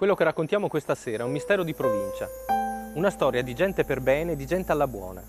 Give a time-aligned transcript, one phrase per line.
[0.00, 2.26] Quello che raccontiamo questa sera è un mistero di provincia,
[2.94, 5.22] una storia di gente per bene, di gente alla buona,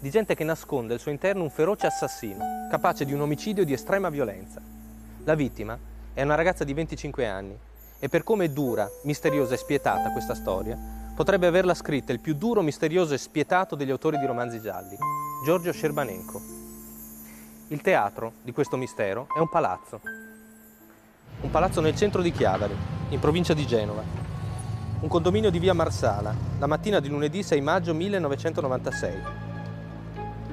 [0.00, 3.72] di gente che nasconde al suo interno un feroce assassino, capace di un omicidio di
[3.72, 4.60] estrema violenza.
[5.22, 5.78] La vittima
[6.12, 7.56] è una ragazza di 25 anni
[8.00, 10.76] e per come è dura, misteriosa e spietata questa storia,
[11.14, 14.96] potrebbe averla scritta il più duro, misterioso e spietato degli autori di romanzi gialli,
[15.44, 16.42] Giorgio Scerbanenko.
[17.68, 20.00] Il teatro di questo mistero è un palazzo,
[21.46, 22.74] un palazzo nel centro di Chiavari,
[23.10, 24.02] in provincia di Genova.
[24.98, 29.22] Un condominio di via Marsala, la mattina di lunedì 6 maggio 1996.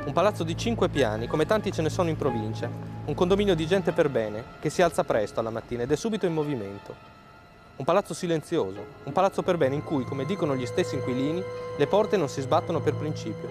[0.06, 2.70] Un palazzo di cinque piani, come tanti ce ne sono in provincia.
[3.06, 6.28] Un condominio di gente per bene, che si alza presto alla mattina ed è subito
[6.28, 6.94] in movimento.
[7.78, 11.44] Un palazzo silenzioso, un palazzo per bene in cui, come dicono gli stessi inquilini,
[11.76, 13.50] le porte non si sbattono per principio.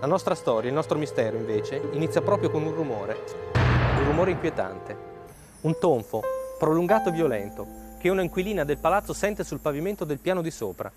[0.00, 3.18] La nostra storia, il nostro mistero, invece, inizia proprio con un rumore,
[3.98, 5.08] un rumore inquietante,
[5.60, 6.22] un tonfo,
[6.58, 7.66] prolungato e violento,
[7.98, 10.90] che una inquilina del palazzo sente sul pavimento del piano di sopra.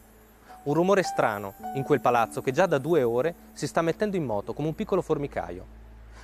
[0.64, 4.26] Un rumore strano in quel palazzo che già da due ore si sta mettendo in
[4.26, 5.80] moto come un piccolo formicaio.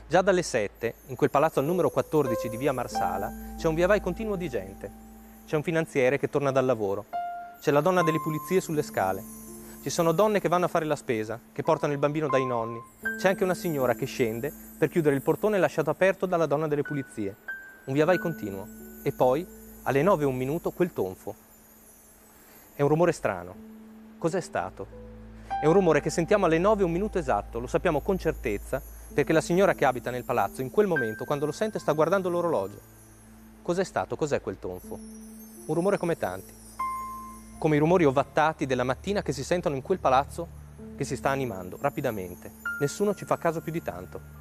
[0.08, 3.88] Già dalle sette, in quel palazzo al numero 14 di via Marsala, c'è un via
[3.88, 4.92] vai continuo di gente.
[5.46, 7.06] C'è un finanziere che torna dal lavoro.
[7.62, 9.24] C'è la donna delle pulizie sulle scale.
[9.84, 12.80] Ci sono donne che vanno a fare la spesa, che portano il bambino dai nonni.
[13.18, 16.82] C'è anche una signora che scende per chiudere il portone lasciato aperto dalla donna delle
[16.82, 17.36] pulizie.
[17.86, 18.87] Un via vai continuo.
[19.08, 19.48] E poi
[19.84, 21.34] alle 9 e un minuto quel tonfo.
[22.74, 23.56] È un rumore strano.
[24.18, 24.86] Cos'è stato?
[25.62, 28.82] È un rumore che sentiamo alle 9 e un minuto esatto, lo sappiamo con certezza,
[29.14, 32.28] perché la signora che abita nel palazzo in quel momento, quando lo sente, sta guardando
[32.28, 32.82] l'orologio.
[33.62, 34.18] Cos'è stato?
[34.18, 35.00] Cos'è quel tonfo?
[35.68, 36.54] Un rumore come tanti.
[37.58, 40.48] Come i rumori ovattati della mattina che si sentono in quel palazzo
[40.98, 42.56] che si sta animando rapidamente.
[42.82, 44.37] Nessuno ci fa caso più di tanto.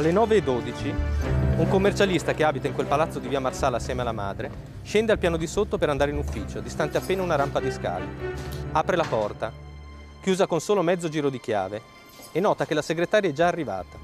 [0.00, 0.94] Alle 9.12
[1.58, 4.50] un commercialista che abita in quel palazzo di via Marsala assieme alla madre
[4.82, 8.06] scende al piano di sotto per andare in ufficio, distante appena una rampa di scale.
[8.72, 9.52] Apre la porta,
[10.22, 11.82] chiusa con solo mezzo giro di chiave,
[12.32, 13.98] e nota che la segretaria è già arrivata,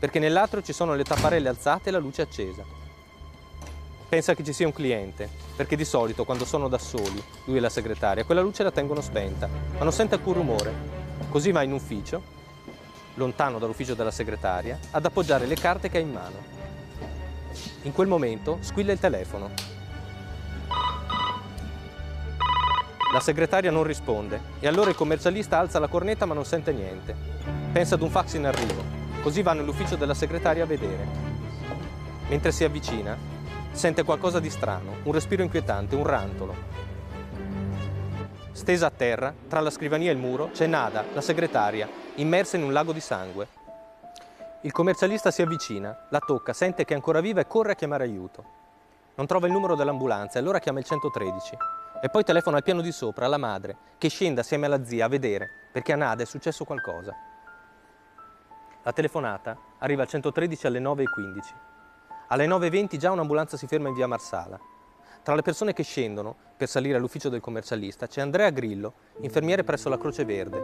[0.00, 2.64] perché nell'atrio ci sono le tapparelle alzate e la luce accesa.
[4.08, 7.60] Pensa che ci sia un cliente, perché di solito quando sono da soli, lui e
[7.60, 9.48] la segretaria, quella luce la tengono spenta,
[9.78, 10.74] ma non sente alcun rumore.
[11.28, 12.34] Così va in ufficio
[13.16, 16.54] lontano dall'ufficio della segretaria, ad appoggiare le carte che ha in mano.
[17.82, 19.50] In quel momento squilla il telefono.
[23.12, 27.14] La segretaria non risponde e allora il commercialista alza la cornetta ma non sente niente.
[27.72, 28.82] Pensa ad un fax in arrivo,
[29.22, 31.06] così va nell'ufficio della segretaria a vedere.
[32.28, 33.16] Mentre si avvicina,
[33.70, 36.54] sente qualcosa di strano, un respiro inquietante, un rantolo.
[38.56, 42.62] Stesa a terra, tra la scrivania e il muro, c'è Nada, la segretaria, immersa in
[42.62, 43.48] un lago di sangue.
[44.62, 48.04] Il commercialista si avvicina, la tocca, sente che è ancora viva e corre a chiamare
[48.04, 48.44] aiuto.
[49.16, 51.56] Non trova il numero dell'ambulanza e allora chiama il 113
[52.00, 55.08] e poi telefona al piano di sopra alla madre che scende assieme alla zia a
[55.08, 57.14] vedere perché a Nada è successo qualcosa.
[58.82, 61.04] La telefonata arriva al 113 alle 9.15.
[62.28, 64.58] Alle 9.20 già un'ambulanza si ferma in via Marsala.
[65.26, 68.92] Tra le persone che scendono per salire all'ufficio del commercialista c'è Andrea Grillo,
[69.22, 70.56] infermiere presso la Croce Verde,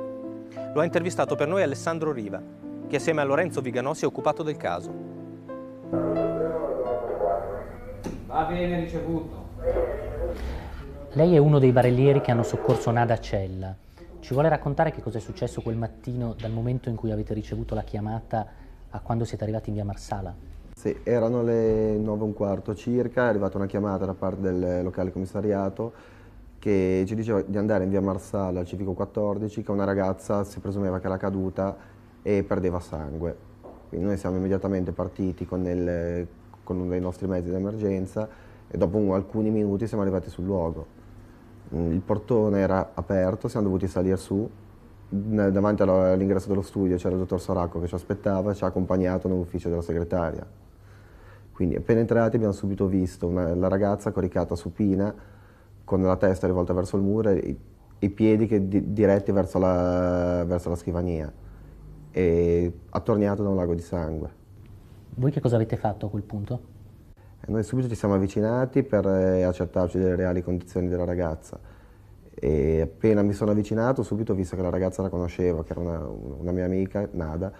[0.73, 2.41] lo ha intervistato per noi Alessandro Riva,
[2.87, 4.93] che assieme a Lorenzo Viganò si è occupato del caso.
[8.27, 9.49] Va bene ricevuto.
[11.11, 13.75] Lei è uno dei barellieri che hanno soccorso Nada Cella.
[14.21, 17.75] Ci vuole raccontare che cosa è successo quel mattino dal momento in cui avete ricevuto
[17.75, 18.47] la chiamata
[18.91, 20.52] a quando siete arrivati in via Marsala?
[20.83, 24.83] Sì, erano le 9 e un quarto circa, è arrivata una chiamata da parte del
[24.83, 25.93] locale commissariato
[26.59, 30.59] che ci diceva di andare in via Marsala al civico 14 che una ragazza si
[30.59, 31.77] presumeva che era caduta
[32.21, 33.37] e perdeva sangue.
[33.91, 36.27] Quindi noi siamo immediatamente partiti con, il,
[36.65, 38.29] con uno dei nostri mezzi d'emergenza
[38.67, 40.85] e dopo alcuni minuti siamo arrivati sul luogo.
[41.69, 44.51] Il portone era aperto, siamo dovuti salire su,
[45.09, 49.29] davanti all'ingresso dello studio c'era il dottor Soracco che ci aspettava e ci ha accompagnato
[49.29, 50.62] nell'ufficio della segretaria.
[51.53, 55.15] Quindi appena entrati abbiamo subito visto una, la ragazza coricata supina
[55.85, 57.57] con la testa rivolta verso il muro e
[57.99, 61.33] i, piedi che, di, diretti verso la, verso la scrivania
[62.11, 64.41] e attorniato da un lago di sangue.
[65.15, 66.61] Voi che cosa avete fatto a quel punto?
[67.45, 71.59] E noi subito ci siamo avvicinati per eh, accertarci delle reali condizioni della ragazza
[72.35, 75.81] e appena mi sono avvicinato subito ho visto che la ragazza la conoscevo, che era
[75.81, 77.53] una, una mia amica, Nada,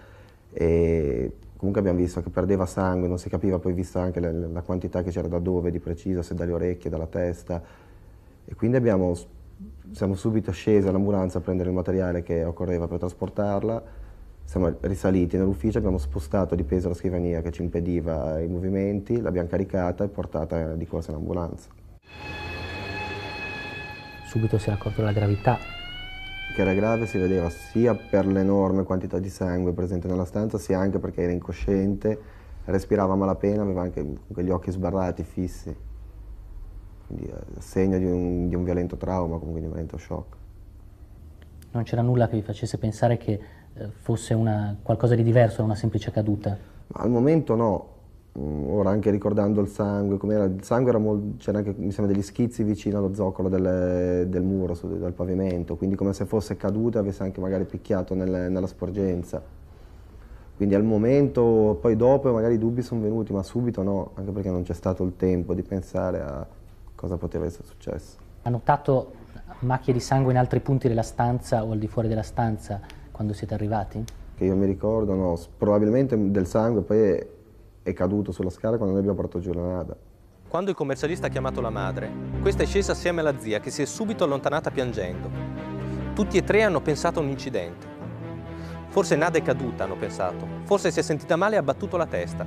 [0.51, 1.31] e
[1.63, 5.01] comunque abbiamo visto che perdeva sangue, non si capiva poi vista anche la, la quantità
[5.01, 7.61] che c'era da dove di preciso, se dalle orecchie, dalla testa,
[8.45, 9.15] e quindi abbiamo,
[9.91, 14.01] siamo subito scesi all'ambulanza a prendere il materiale che occorreva per trasportarla
[14.45, 19.47] Siamo risaliti nell'ufficio, abbiamo spostato di peso la scrivania che ci impediva i movimenti, l'abbiamo
[19.47, 21.69] caricata e portata di corsa in ambulanza.
[24.27, 25.82] Subito si era accorto della gravità.
[26.53, 30.79] Che era grave si vedeva sia per l'enorme quantità di sangue presente nella stanza, sia
[30.79, 32.19] anche perché era incosciente,
[32.65, 35.75] respirava malapena, aveva anche gli occhi sbarrati, fissi.
[37.07, 40.35] Quindi eh, segno di un, di un violento trauma, comunque di un violento shock.
[41.71, 43.39] Non c'era nulla che vi facesse pensare che
[43.73, 46.55] eh, fosse una, qualcosa di diverso da una semplice caduta?
[46.93, 47.92] Al momento no.
[48.39, 52.11] Mm, ora anche ricordando il sangue, com'era, il sangue era molto, c'era anche mi sembra
[52.11, 56.57] degli schizzi vicino allo zoccolo del, del muro, su, del pavimento, quindi come se fosse
[56.57, 59.41] caduta e avesse anche magari picchiato nel, nella sporgenza.
[60.55, 64.49] Quindi al momento, poi dopo magari i dubbi sono venuti, ma subito no, anche perché
[64.49, 66.45] non c'è stato il tempo di pensare a
[66.95, 68.17] cosa poteva essere successo.
[68.43, 69.13] Ha notato
[69.59, 72.79] macchie di sangue in altri punti della stanza o al di fuori della stanza
[73.11, 74.03] quando siete arrivati?
[74.35, 77.25] Che io mi ricordo, no, probabilmente del sangue, poi
[77.83, 79.95] è, caduto sulla scala quando noi abbiamo portato giù la nada.
[80.47, 83.81] Quando il commercialista ha chiamato la madre, questa è scesa assieme alla zia che si
[83.81, 85.29] è subito allontanata piangendo.
[86.13, 87.87] Tutti e tre hanno pensato a un incidente.
[88.87, 90.47] Forse Nada è caduta, hanno pensato.
[90.63, 92.45] Forse si è sentita male e ha battuto la testa.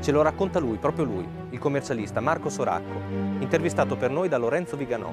[0.00, 3.00] Ce lo racconta lui, proprio lui, il commercialista Marco Soracco,
[3.38, 5.12] intervistato per noi da Lorenzo Viganò.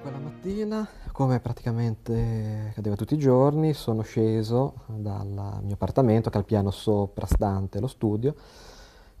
[0.00, 6.38] Quella mattina, come praticamente accadeva tutti i giorni, sono sceso dal mio appartamento che è
[6.38, 8.34] al piano soprastante lo studio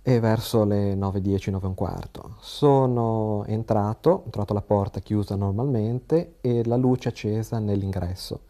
[0.02, 2.36] e verso le 9.10, 9 e un quarto.
[2.40, 8.40] Sono entrato, ho trovato la porta chiusa normalmente e la luce accesa nell'ingresso.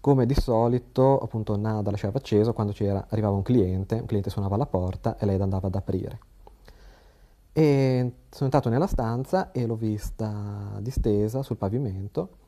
[0.00, 4.66] Come di solito, appunto, Nada lasciava acceso quando arrivava un cliente, un cliente suonava alla
[4.66, 6.18] porta e lei andava ad aprire.
[7.52, 12.40] E sono entrato nella stanza e l'ho vista distesa sul pavimento,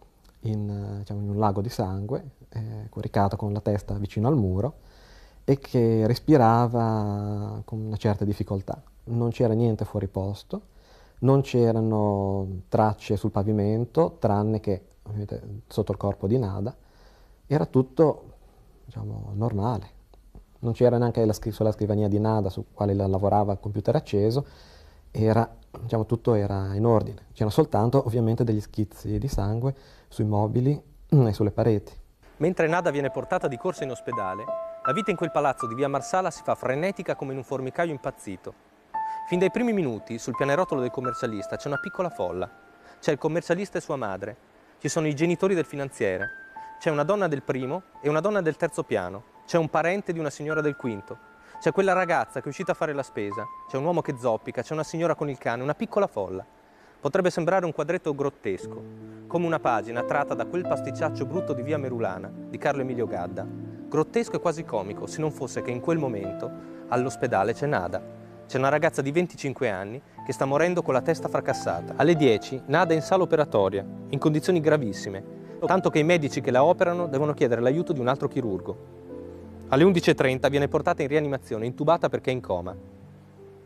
[0.44, 4.74] in, diciamo, in un lago di sangue, eh, coricata con la testa vicino al muro
[5.44, 8.82] e che respirava con una certa difficoltà.
[9.04, 10.62] Non c'era niente fuori posto,
[11.20, 14.86] non c'erano tracce sul pavimento, tranne che
[15.66, 16.74] sotto il corpo di Nada,
[17.46, 18.32] era tutto
[18.84, 19.92] diciamo, normale.
[20.60, 24.46] Non c'era neanche la scri- sulla scrivania di Nada su quale lavorava il computer acceso,
[25.10, 27.26] era, diciamo, tutto era in ordine.
[27.32, 29.74] C'erano soltanto ovviamente degli schizzi di sangue
[30.08, 31.92] sui mobili e sulle pareti.
[32.38, 34.44] Mentre Nada viene portata di corsa in ospedale,
[34.84, 37.92] la vita in quel palazzo di via Marsala si fa frenetica come in un formicaio
[37.92, 38.54] impazzito.
[39.28, 42.50] Fin dai primi minuti, sul pianerottolo del commercialista, c'è una piccola folla.
[43.00, 44.36] C'è il commercialista e sua madre,
[44.78, 46.28] ci sono i genitori del finanziere,
[46.78, 50.18] c'è una donna del primo e una donna del terzo piano, c'è un parente di
[50.18, 51.18] una signora del quinto,
[51.64, 54.60] c'è quella ragazza che è uscita a fare la spesa, c'è un uomo che zoppica,
[54.60, 56.44] c'è una signora con il cane, una piccola folla.
[57.00, 58.82] Potrebbe sembrare un quadretto grottesco,
[59.26, 63.46] come una pagina tratta da quel pasticciaccio brutto di via Merulana di Carlo Emilio Gadda.
[63.88, 66.50] Grottesco e quasi comico, se non fosse che in quel momento
[66.88, 67.98] all'ospedale c'è Nada.
[68.46, 71.94] C'è una ragazza di 25 anni che sta morendo con la testa fracassata.
[71.96, 75.24] Alle 10 Nada è in sala operatoria, in condizioni gravissime,
[75.64, 79.03] tanto che i medici che la operano devono chiedere l'aiuto di un altro chirurgo.
[79.74, 82.72] Alle 11.30 viene portata in rianimazione, intubata perché è in coma.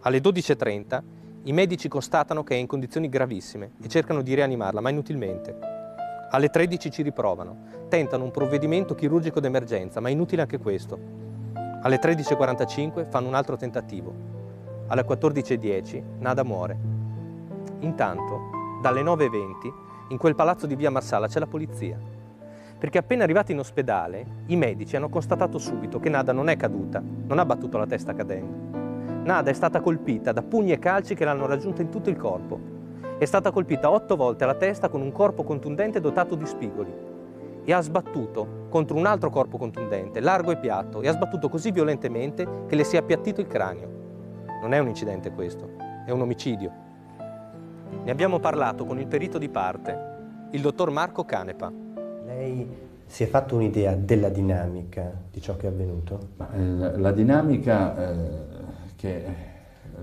[0.01, 1.03] Alle 12.30
[1.43, 5.55] i medici constatano che è in condizioni gravissime e cercano di rianimarla, ma inutilmente.
[6.31, 10.99] Alle 13 ci riprovano, tentano un provvedimento chirurgico d'emergenza, ma inutile anche questo.
[11.83, 14.15] Alle 13.45 fanno un altro tentativo.
[14.87, 16.79] Alle 14.10 Nada muore.
[17.81, 18.41] Intanto,
[18.81, 19.73] dalle 9.20
[20.09, 22.18] in quel palazzo di via Marsala c'è la polizia.
[22.79, 27.03] Perché appena arrivati in ospedale, i medici hanno constatato subito che Nada non è caduta,
[27.03, 29.23] non ha battuto la testa cadendo.
[29.25, 32.59] Nada è stata colpita da pugni e calci che l'hanno raggiunta in tutto il corpo.
[33.19, 36.95] È stata colpita otto volte alla testa con un corpo contundente dotato di spigoli
[37.65, 41.73] e ha sbattuto contro un altro corpo contundente, largo e piatto, e ha sbattuto così
[41.73, 43.91] violentemente che le si è appiattito il cranio.
[44.63, 45.69] Non è un incidente questo,
[46.07, 46.73] è un omicidio.
[48.05, 51.87] Ne abbiamo parlato con il perito di parte, il dottor Marco Canepa.
[52.29, 52.69] Lei
[53.07, 56.29] si è fatto un'idea della dinamica di ciò che è avvenuto?
[56.37, 58.27] Ma, eh, la dinamica, eh,
[58.97, 59.25] che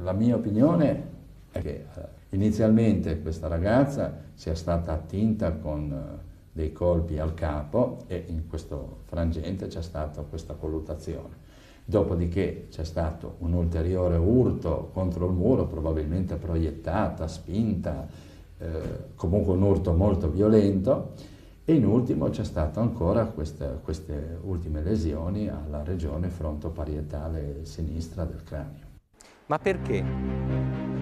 [0.01, 1.03] la mia opinione
[1.51, 1.86] è che eh,
[2.29, 9.01] inizialmente questa ragazza sia stata attinta con eh, dei colpi al capo e in questo
[9.03, 11.44] frangente c'è stata questa colluttazione.
[11.86, 18.08] Dopodiché c'è stato un ulteriore urto contro il muro, probabilmente proiettata, spinta,
[18.58, 18.67] eh,
[19.13, 21.34] comunque un urto molto violento.
[21.67, 28.43] E in ultimo c'è stato ancora queste, queste ultime lesioni alla regione frontoparietale sinistra del
[28.43, 28.86] cranio.
[29.48, 30.05] Ma perché?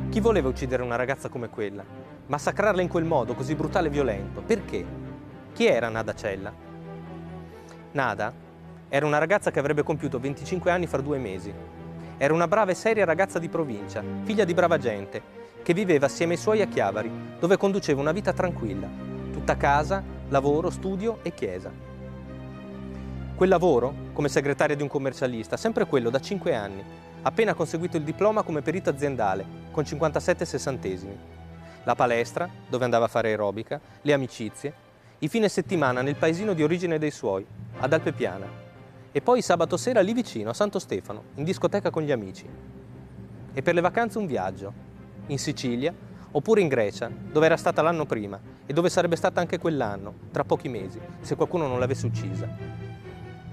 [0.07, 1.83] Chi voleva uccidere una ragazza come quella?
[2.27, 4.41] Massacrarla in quel modo, così brutale e violento?
[4.41, 4.85] Perché?
[5.51, 6.53] Chi era Nada Cella?
[7.91, 8.33] Nada
[8.87, 11.53] Era una ragazza che avrebbe compiuto 25 anni fra due mesi.
[12.15, 15.21] Era una brava e seria ragazza di provincia, figlia di brava gente,
[15.61, 18.87] che viveva assieme ai suoi a Chiavari, dove conduceva una vita tranquilla,
[19.33, 21.71] tutta casa, lavoro, studio e chiesa.
[23.35, 26.83] Quel lavoro, come segretaria di un commercialista, sempre quello da 5 anni,
[27.23, 31.17] appena conseguito il diploma come perito aziendale, con 57 sessantesimi.
[31.83, 34.73] La palestra, dove andava a fare aerobica, le amicizie,
[35.19, 37.45] i fine settimana nel paesino di origine dei suoi,
[37.79, 38.61] ad Alpepiana,
[39.11, 42.47] e poi sabato sera lì vicino, a Santo Stefano, in discoteca con gli amici.
[43.53, 44.73] E per le vacanze un viaggio,
[45.27, 45.93] in Sicilia
[46.35, 50.43] oppure in Grecia, dove era stata l'anno prima e dove sarebbe stata anche quell'anno, tra
[50.43, 52.47] pochi mesi, se qualcuno non l'avesse uccisa.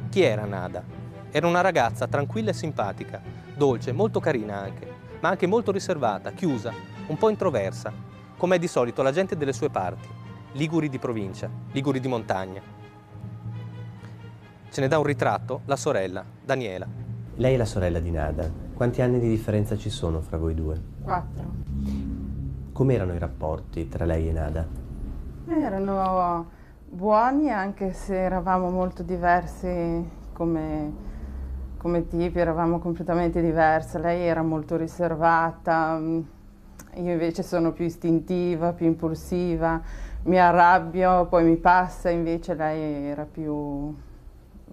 [0.08, 0.82] Chi era Nada?
[1.30, 3.20] Era una ragazza tranquilla e simpatica,
[3.54, 4.88] dolce, molto carina anche,
[5.20, 6.72] ma anche molto riservata, chiusa,
[7.06, 7.92] un po' introversa,
[8.36, 10.08] come è di solito la gente delle sue parti,
[10.52, 12.60] liguri di provincia, liguri di montagna.
[14.70, 16.86] Ce ne dà un ritratto la sorella, Daniela.
[17.36, 18.50] Lei è la sorella di Nada.
[18.72, 20.80] Quanti anni di differenza ci sono fra voi due?
[21.02, 22.19] Quattro.
[22.80, 24.66] Com'erano i rapporti tra lei e Nada?
[25.46, 26.46] Erano
[26.88, 30.92] buoni anche se eravamo molto diversi come,
[31.76, 33.98] come tipi, eravamo completamente diverse.
[33.98, 36.22] Lei era molto riservata, io
[37.12, 39.78] invece sono più istintiva, più impulsiva,
[40.22, 43.94] mi arrabbio, poi mi passa, invece lei era più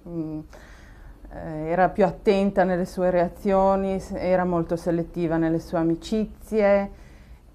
[0.08, 0.40] Mm,
[1.34, 7.06] eh, era più attenta nelle sue reazioni, era molto selettiva nelle sue amicizie,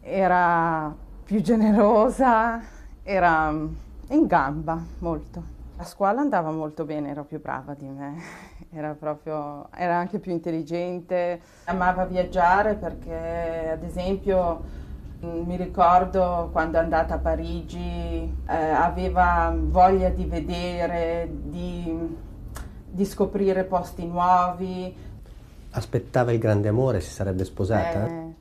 [0.03, 0.95] era
[1.25, 2.61] più generosa,
[3.03, 5.61] era in gamba molto.
[5.77, 8.17] A scuola andava molto bene, era più brava di me,
[8.71, 14.63] era, proprio, era anche più intelligente, amava viaggiare perché ad esempio
[15.25, 22.31] mm, mi ricordo quando è andata a Parigi eh, aveva voglia di vedere, di
[22.93, 24.95] di scoprire posti nuovi.
[25.71, 28.07] Aspettava il grande amore, si sarebbe sposata?
[28.07, 28.35] Eh,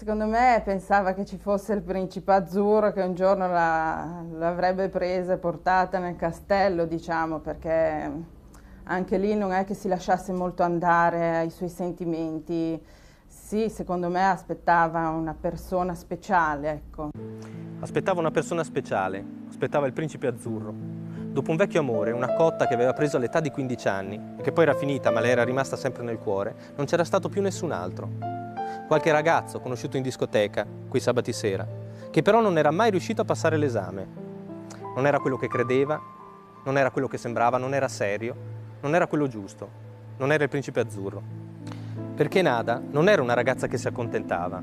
[0.00, 5.34] secondo me pensava che ci fosse il principe azzurro che un giorno la, l'avrebbe presa
[5.34, 8.10] e portata nel castello, diciamo, perché
[8.84, 12.82] anche lì non è che si lasciasse molto andare ai suoi sentimenti.
[13.26, 17.10] Sì, secondo me aspettava una persona speciale, ecco.
[17.80, 20.72] Aspettava una persona speciale, aspettava il principe azzurro.
[21.30, 24.50] Dopo un vecchio amore, una cotta che aveva preso all'età di 15 anni e che
[24.50, 27.70] poi era finita ma le era rimasta sempre nel cuore, non c'era stato più nessun
[27.70, 28.39] altro.
[28.90, 31.64] Qualche ragazzo conosciuto in discoteca, quei sabati sera,
[32.10, 34.04] che però non era mai riuscito a passare l'esame.
[34.96, 36.02] Non era quello che credeva,
[36.64, 38.34] non era quello che sembrava, non era serio,
[38.80, 39.68] non era quello giusto,
[40.16, 41.22] non era il principe azzurro.
[42.16, 44.60] Perché Nada non era una ragazza che si accontentava.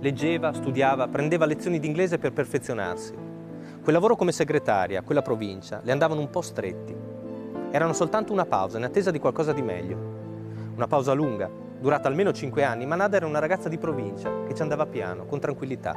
[0.00, 5.92] Leggeva, studiava, prendeva lezioni di inglese per perfezionarsi Quel lavoro come segretaria, quella provincia, le
[5.92, 6.96] andavano un po' stretti.
[7.70, 9.96] Erano soltanto una pausa in attesa di qualcosa di meglio.
[10.74, 14.54] Una pausa lunga, durata almeno cinque anni, ma Nada era una ragazza di provincia che
[14.54, 15.94] ci andava piano, con tranquillità.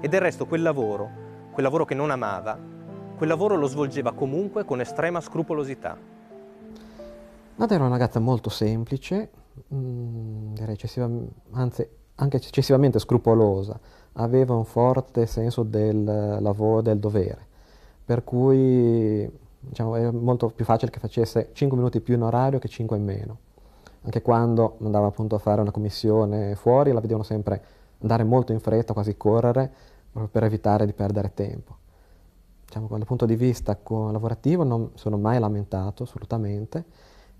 [0.00, 1.08] E del resto quel lavoro,
[1.52, 2.58] quel lavoro che non amava,
[3.16, 5.96] quel lavoro lo svolgeva comunque con estrema scrupolosità.
[7.56, 9.30] Nada era una ragazza molto semplice,
[9.74, 13.78] mm, direi eccessivamente, anzi anche eccessivamente scrupolosa,
[14.14, 16.04] aveva un forte senso del
[16.40, 17.46] lavoro, del dovere,
[18.04, 22.68] per cui diciamo, è molto più facile che facesse 5 minuti più in orario che
[22.68, 23.38] 5 in meno.
[24.06, 27.60] Anche quando andava appunto a fare una commissione fuori, la vedevano sempre
[28.00, 29.68] andare molto in fretta, quasi correre,
[30.12, 31.76] proprio per evitare di perdere tempo.
[32.64, 36.84] Diciamo, dal punto di vista lavorativo non sono mai lamentato assolutamente,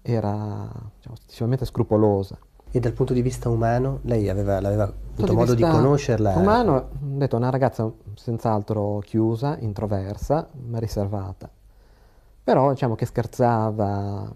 [0.02, 2.36] era diciamo, eccessivamente scrupolosa.
[2.72, 6.34] E dal punto di vista umano, lei aveva, aveva avuto modo di conoscerla?
[6.36, 11.48] Umano, ho detto, una ragazza senz'altro chiusa, introversa, ma riservata.
[12.42, 14.34] Però diciamo che scherzava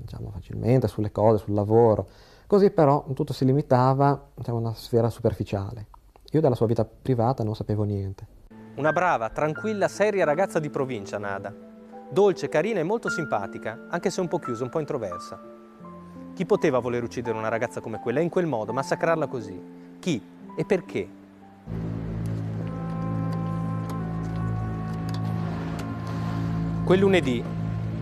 [0.00, 2.08] diciamo, facilmente sulle cose, sul lavoro.
[2.46, 5.86] Così però tutto si limitava diciamo, a una sfera superficiale.
[6.32, 8.26] Io della sua vita privata non sapevo niente.
[8.76, 11.52] Una brava, tranquilla, seria ragazza di provincia, Nada.
[12.10, 15.38] Dolce, carina e molto simpatica, anche se un po' chiusa, un po' introversa.
[16.34, 19.60] Chi poteva voler uccidere una ragazza come quella in quel modo, massacrarla così?
[19.98, 20.22] Chi
[20.56, 21.08] e perché?
[26.84, 27.44] Quel lunedì,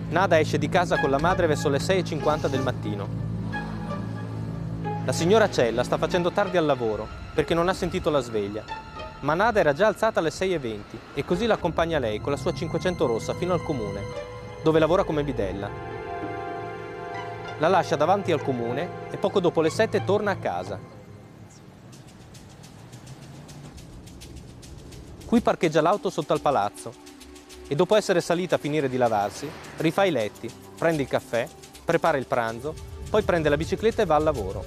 [0.09, 3.09] Nada esce di casa con la madre verso le 6.50 del mattino.
[5.05, 8.65] La signora Cella sta facendo tardi al lavoro perché non ha sentito la sveglia,
[9.21, 10.81] ma Nada era già alzata alle 6.20
[11.15, 14.01] e così l'accompagna lei con la sua 500 rossa fino al comune,
[14.63, 15.95] dove lavora come bidella
[17.59, 20.79] la lascia davanti al comune e poco dopo le 7 torna a casa.
[25.25, 27.06] Qui parcheggia l'auto sotto al palazzo
[27.69, 31.49] e dopo essere salita a finire di lavarsi, rifà i letti prende il caffè,
[31.85, 32.75] prepara il pranzo,
[33.11, 34.65] poi prende la bicicletta e va al lavoro.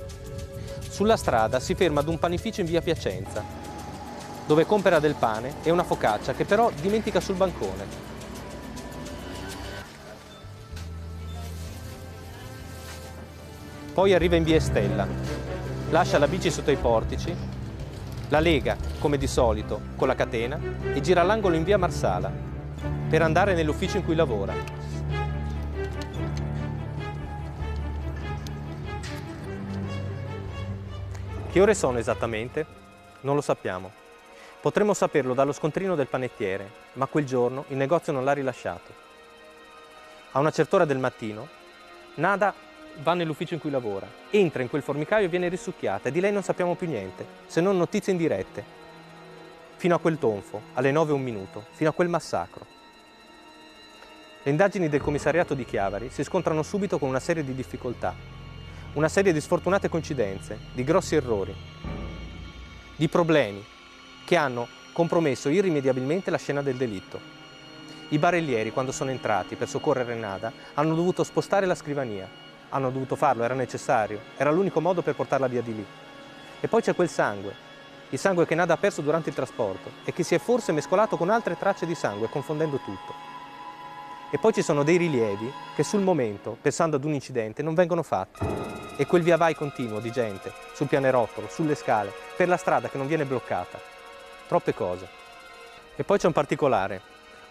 [0.90, 3.44] Sulla strada si ferma ad un panificio in via Piacenza,
[4.46, 8.08] dove compra del pane e una focaccia che però dimentica sul bancone.
[13.94, 15.08] Poi arriva in via Estella,
[15.90, 17.36] lascia la bici sotto i portici,
[18.30, 20.60] la lega, come di solito, con la catena
[20.94, 22.50] e gira all'angolo in via Marsala
[23.10, 24.54] per andare nell'ufficio in cui lavora.
[31.52, 32.66] Che ore sono esattamente?
[33.22, 33.92] Non lo sappiamo.
[34.62, 38.94] Potremmo saperlo dallo scontrino del panettiere, ma quel giorno il negozio non l'ha rilasciato.
[40.32, 41.48] A una certa ora del mattino,
[42.16, 42.54] Nada
[43.02, 46.32] va nell'ufficio in cui lavora, entra in quel formicaio e viene risucchiata e di lei
[46.32, 48.79] non sappiamo più niente, se non notizie indirette.
[49.80, 52.66] Fino a quel tonfo, alle 9 e un minuto, fino a quel massacro.
[54.44, 58.14] Le indagini del commissariato di Chiavari si scontrano subito con una serie di difficoltà,
[58.96, 61.56] una serie di sfortunate coincidenze, di grossi errori,
[62.94, 63.66] di problemi
[64.26, 67.18] che hanno compromesso irrimediabilmente la scena del delitto.
[68.10, 72.28] I barellieri, quando sono entrati per soccorrere Nada, hanno dovuto spostare la scrivania.
[72.68, 75.86] Hanno dovuto farlo, era necessario, era l'unico modo per portarla via di lì.
[76.60, 77.69] E poi c'è quel sangue,
[78.10, 81.18] il sangue che Nada ha perso durante il trasporto e che si è forse mescolato
[81.18, 83.14] con altre tracce di sangue, confondendo tutto.
[84.32, 88.04] E poi ci sono dei rilievi che sul momento, pensando ad un incidente, non vengono
[88.04, 88.46] fatti.
[88.96, 92.98] E quel via vai continuo di gente, sul pianerottolo, sulle scale, per la strada che
[92.98, 93.80] non viene bloccata.
[94.48, 95.08] Troppe cose.
[95.96, 97.02] E poi c'è un particolare,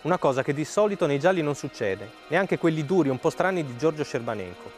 [0.02, 3.64] una cosa che di solito nei gialli non succede, neanche quelli duri un po' strani
[3.64, 4.70] di Giorgio Scerbanenko.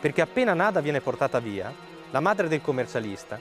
[0.00, 1.72] Perché appena Nada viene portata via,
[2.10, 3.38] la madre del commercialista,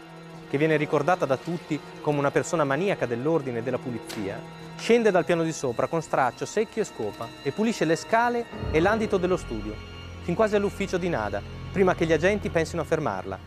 [0.54, 4.40] che viene ricordata da tutti come una persona maniaca dell'ordine e della pulizia,
[4.78, 8.80] Scende dal piano di sopra con straccio, secchio e scopa e pulisce le scale e
[8.80, 9.74] l'andito dello studio,
[10.22, 11.42] fin quasi all'ufficio di Nada,
[11.72, 13.40] prima che gli agenti pensino a fermarla.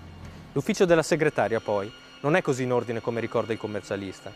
[0.51, 4.33] L'ufficio della segretaria, poi, non è così in ordine come ricorda il commercialista.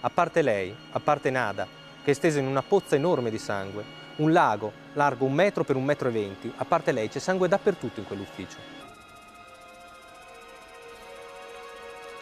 [0.00, 1.66] A parte lei, a parte Nada,
[2.02, 3.84] che è stesa in una pozza enorme di sangue,
[4.16, 7.46] un lago largo un metro per un metro e venti, a parte lei c'è sangue
[7.46, 8.75] dappertutto in quell'ufficio.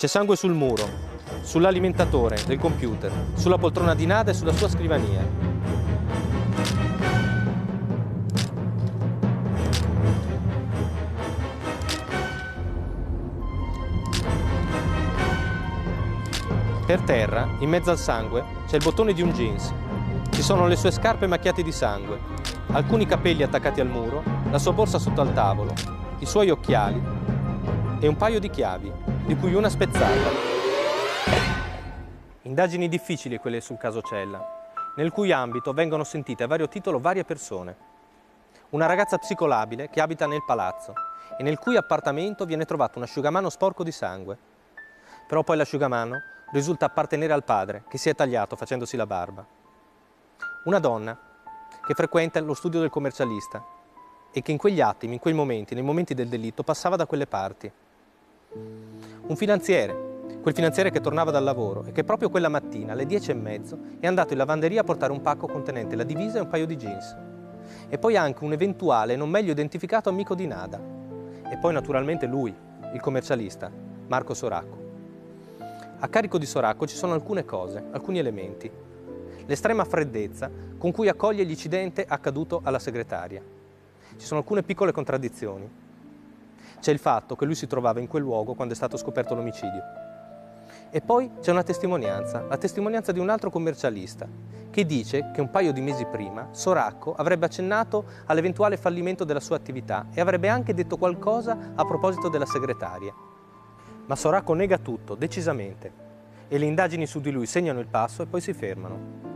[0.05, 0.87] C'è sangue sul muro,
[1.41, 5.27] sull'alimentatore del computer, sulla poltrona di Nada e sulla sua scrivania.
[16.85, 19.73] Per terra, in mezzo al sangue, c'è il bottone di un jeans.
[20.29, 22.19] Ci sono le sue scarpe macchiate di sangue,
[22.73, 25.73] alcuni capelli attaccati al muro, la sua borsa sotto al tavolo,
[26.19, 27.24] i suoi occhiali
[28.05, 28.93] e un paio di chiavi
[29.25, 30.29] di cui una spezzata.
[32.43, 34.47] Indagini difficili quelle sul caso Cella,
[34.97, 37.75] nel cui ambito vengono sentite a vario titolo varie persone.
[38.71, 40.93] Una ragazza psicolabile che abita nel palazzo
[41.39, 44.37] e nel cui appartamento viene trovato un asciugamano sporco di sangue.
[45.27, 46.21] Però poi l'asciugamano
[46.53, 49.47] risulta appartenere al padre, che si è tagliato facendosi la barba.
[50.65, 51.19] Una donna
[51.87, 53.65] che frequenta lo studio del commercialista
[54.31, 57.27] e che in quegli attimi, in quei momenti, nei momenti del delitto, passava da quelle
[57.27, 57.73] parti.
[59.27, 60.13] Un finanziere,
[60.45, 63.79] quel finanziere che tornava dal lavoro e che proprio quella mattina alle 10 e mezzo
[63.99, 66.77] è andato in lavanderia a portare un pacco contenente la divisa e un paio di
[66.77, 67.17] jeans.
[67.89, 70.79] E poi anche un eventuale non meglio identificato amico di Nada.
[71.51, 72.55] E poi naturalmente lui,
[72.93, 73.71] il commercialista,
[74.07, 74.83] Marco Soracco.
[76.01, 78.71] A carico di Soracco ci sono alcune cose, alcuni elementi.
[79.47, 83.43] L'estrema freddezza con cui accoglie l'incidente accaduto alla segretaria.
[84.17, 85.67] Ci sono alcune piccole contraddizioni,
[86.85, 89.83] c'è il fatto che lui si trovava in quel luogo quando è stato scoperto l'omicidio.
[90.91, 94.29] E poi c'è una testimonianza, la testimonianza di un altro commercialista,
[94.69, 99.57] che dice che un paio di mesi prima Soracco avrebbe accennato all'eventuale fallimento della sua
[99.57, 103.15] attività e avrebbe anche detto qualcosa a proposito della segretaria.
[104.05, 105.91] Ma Soracco nega tutto, decisamente,
[106.49, 109.34] e le indagini su di lui segnano il passo e poi si fermano.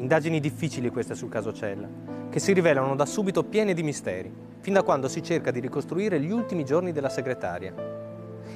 [0.00, 1.86] Indagini difficili queste sul caso Cella,
[2.30, 6.18] che si rivelano da subito piene di misteri fin da quando si cerca di ricostruire
[6.18, 7.74] gli ultimi giorni della segretaria.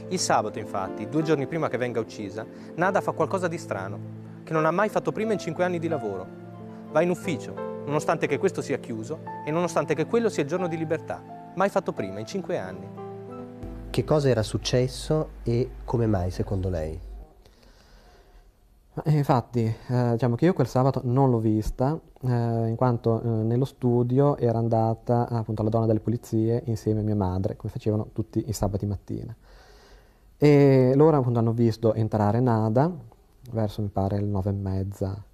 [0.08, 3.98] Il sabato, infatti, due giorni prima che venga uccisa, Nada fa qualcosa di strano,
[4.42, 6.26] che non ha mai fatto prima in cinque anni di lavoro.
[6.90, 7.52] Va in ufficio,
[7.84, 11.22] nonostante che questo sia chiuso e nonostante che quello sia il giorno di libertà.
[11.56, 12.88] Mai fatto prima, in cinque anni.
[13.90, 17.12] Che cosa era successo e come mai, secondo lei?
[19.02, 23.64] Infatti, eh, diciamo che io quel sabato non l'ho vista, eh, in quanto eh, nello
[23.64, 28.44] studio era andata appunto alla donna delle pulizie insieme a mia madre, come facevano tutti
[28.46, 29.34] i sabati mattina.
[30.38, 32.88] E loro appunto hanno visto entrare Nada,
[33.50, 35.24] verso mi pare le nove e mezza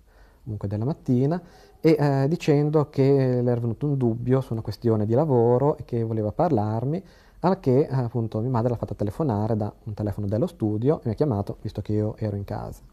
[0.43, 1.41] comunque della mattina,
[1.81, 5.85] e eh, dicendo che le era venuto un dubbio su una questione di lavoro e
[5.85, 7.03] che voleva parlarmi,
[7.41, 11.03] al che eh, appunto mia madre l'ha fatta telefonare da un telefono dello studio e
[11.05, 12.90] mi ha chiamato visto che io ero in casa.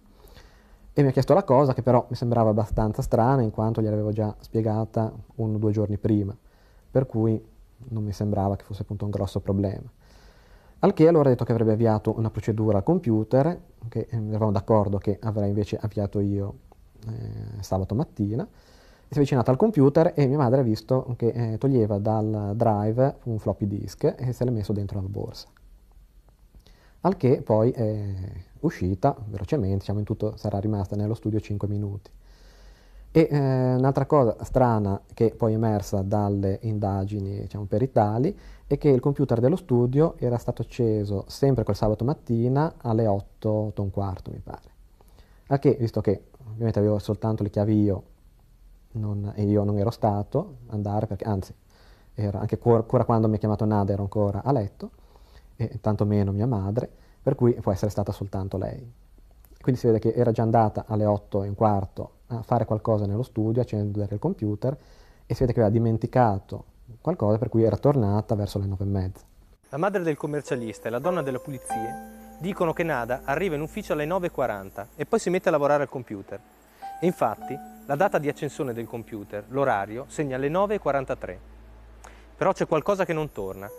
[0.97, 4.12] E mi ha chiesto la cosa che però mi sembrava abbastanza strana in quanto gliel'avevo
[4.12, 6.36] già spiegata uno o due giorni prima,
[6.89, 7.39] per cui
[7.89, 9.88] non mi sembrava che fosse appunto un grosso problema.
[10.79, 14.51] Al che allora ha detto che avrebbe avviato una procedura al computer, che eh, eravamo
[14.51, 16.55] d'accordo che avrei invece avviato io
[17.07, 21.57] eh, sabato mattina, si è avvicinato al computer e mia madre ha visto che eh,
[21.60, 25.47] toglieva dal drive un floppy disk e se l'è messo dentro la borsa.
[27.01, 28.13] Al che poi è
[28.62, 32.12] uscita velocemente, diciamo in tutto sarà rimasta nello studio 5 minuti.
[33.12, 38.89] E eh, un'altra cosa strana che poi è emersa dalle indagini diciamo, peritali è che
[38.89, 43.83] il computer dello studio era stato acceso sempre quel sabato mattina alle 8, 8 e
[43.83, 44.75] un quarto mi pare.
[45.47, 48.03] Al che, visto che ovviamente avevo soltanto le chiavi io
[48.93, 51.53] non, e io non ero stato andare, perché anzi,
[52.13, 54.91] era anche ancora quando mi ha chiamato Nada ero ancora a letto,
[55.58, 56.89] e tantomeno mia madre,
[57.22, 58.89] per cui può essere stata soltanto lei.
[59.60, 63.06] Quindi si vede che era già andata alle 8 e un quarto a fare qualcosa
[63.06, 64.78] nello studio, accendere il computer,
[65.26, 66.63] e si vede che aveva dimenticato
[67.02, 69.26] qualcosa per cui era tornata verso le 9 e mezza.
[69.70, 73.91] La madre del commercialista e la donna delle pulizie dicono che Nada arriva in ufficio
[73.91, 76.39] alle 9.40 e poi si mette a lavorare al computer.
[77.02, 81.38] E infatti la data di accensione del computer, l'orario, segna le 9.43.
[82.38, 83.70] Però c'è qualcosa che non torna.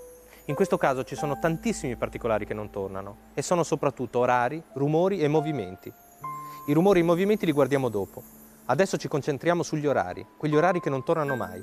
[0.48, 5.20] In questo caso ci sono tantissimi particolari che non tornano e sono soprattutto orari, rumori
[5.20, 5.92] e movimenti.
[6.68, 8.22] I rumori e i movimenti li guardiamo dopo.
[8.64, 11.62] Adesso ci concentriamo sugli orari, quegli orari che non tornano mai.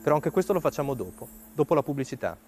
[0.00, 2.38] Però anche questo lo facciamo dopo, dopo la pubblicità.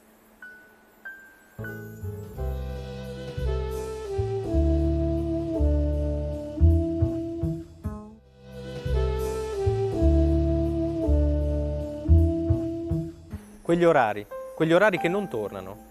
[13.62, 15.90] Quegli orari, quegli orari che non tornano.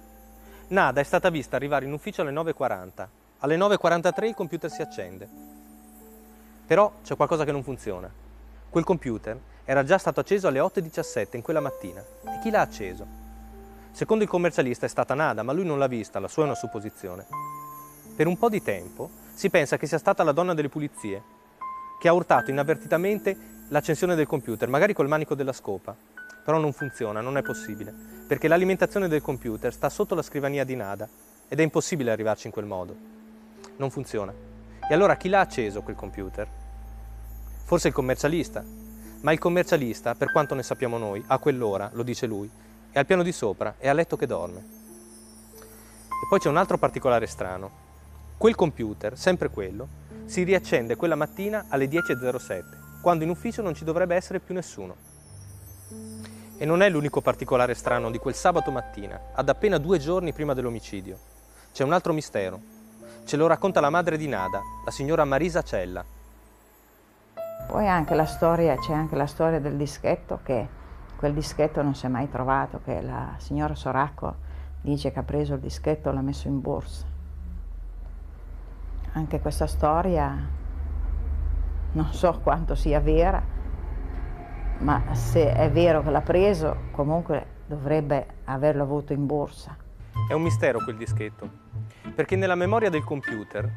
[0.68, 3.08] Nada è stata vista arrivare in ufficio alle 9.40.
[3.40, 5.28] Alle 9.43 il computer si accende.
[6.66, 8.10] Però c'è qualcosa che non funziona.
[8.70, 12.02] Quel computer era già stato acceso alle 8.17 in quella mattina.
[12.02, 13.06] E chi l'ha acceso?
[13.92, 16.56] Secondo il commercialista è stata Nada, ma lui non l'ha vista, la sua è una
[16.56, 17.26] supposizione.
[18.16, 21.22] Per un po' di tempo si pensa che sia stata la donna delle pulizie,
[22.00, 23.36] che ha urtato inavvertitamente
[23.68, 25.96] l'accensione del computer, magari col manico della scopa,
[26.44, 27.94] però non funziona, non è possibile,
[28.32, 31.06] perché l'alimentazione del computer sta sotto la scrivania di Nada
[31.50, 32.96] ed è impossibile arrivarci in quel modo.
[33.76, 34.34] Non funziona.
[34.90, 36.48] E allora chi l'ha acceso quel computer?
[37.66, 38.64] Forse il commercialista.
[39.20, 42.50] Ma il commercialista, per quanto ne sappiamo noi, a quell'ora, lo dice lui,
[42.90, 44.60] è al piano di sopra, è a letto che dorme.
[45.60, 47.70] E poi c'è un altro particolare strano.
[48.38, 49.90] Quel computer, sempre quello,
[50.24, 55.11] si riaccende quella mattina alle 10.07, quando in ufficio non ci dovrebbe essere più nessuno.
[56.62, 60.54] E non è l'unico particolare strano di quel sabato mattina, ad appena due giorni prima
[60.54, 61.18] dell'omicidio.
[61.74, 62.60] C'è un altro mistero.
[63.26, 66.06] Ce lo racconta la madre di Nada, la signora Marisa Cella.
[67.66, 70.68] Poi anche la storia, c'è anche la storia del dischetto che
[71.16, 74.36] quel dischetto non si è mai trovato, che la signora Soracco
[74.82, 77.06] dice che ha preso il dischetto e l'ha messo in borsa.
[79.14, 80.48] Anche questa storia
[81.94, 83.42] non so quanto sia vera,
[84.82, 89.78] ma se è vero che l'ha preso, comunque dovrebbe averlo avuto in borsa.
[90.28, 91.50] È un mistero quel dischetto,
[92.16, 93.70] perché nella memoria del computer,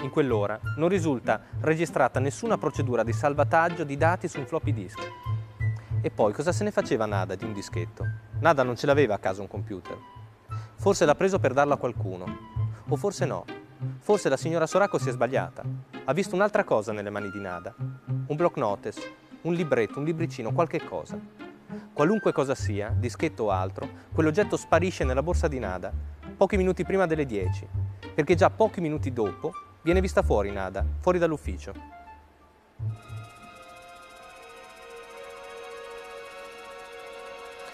[0.00, 4.98] in quell'ora, non risulta registrata nessuna procedura di salvataggio di dati su un floppy disk.
[6.02, 8.04] E poi cosa se ne faceva Nada di un dischetto?
[8.40, 9.96] Nada non ce l'aveva a casa un computer.
[10.74, 12.26] Forse l'ha preso per darlo a qualcuno,
[12.86, 13.44] o forse no.
[13.98, 15.62] Forse la signora Soracco si è sbagliata.
[16.04, 17.74] Ha visto un'altra cosa nelle mani di Nada.
[17.76, 21.18] Un block notice un libretto, un libricino, qualche cosa.
[21.92, 27.06] Qualunque cosa sia, dischetto o altro, quell'oggetto sparisce nella borsa di Nada pochi minuti prima
[27.06, 27.66] delle 10,
[28.14, 31.72] perché già pochi minuti dopo viene vista fuori Nada, fuori dall'ufficio.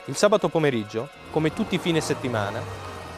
[0.07, 2.61] Il sabato pomeriggio, come tutti i fine settimana,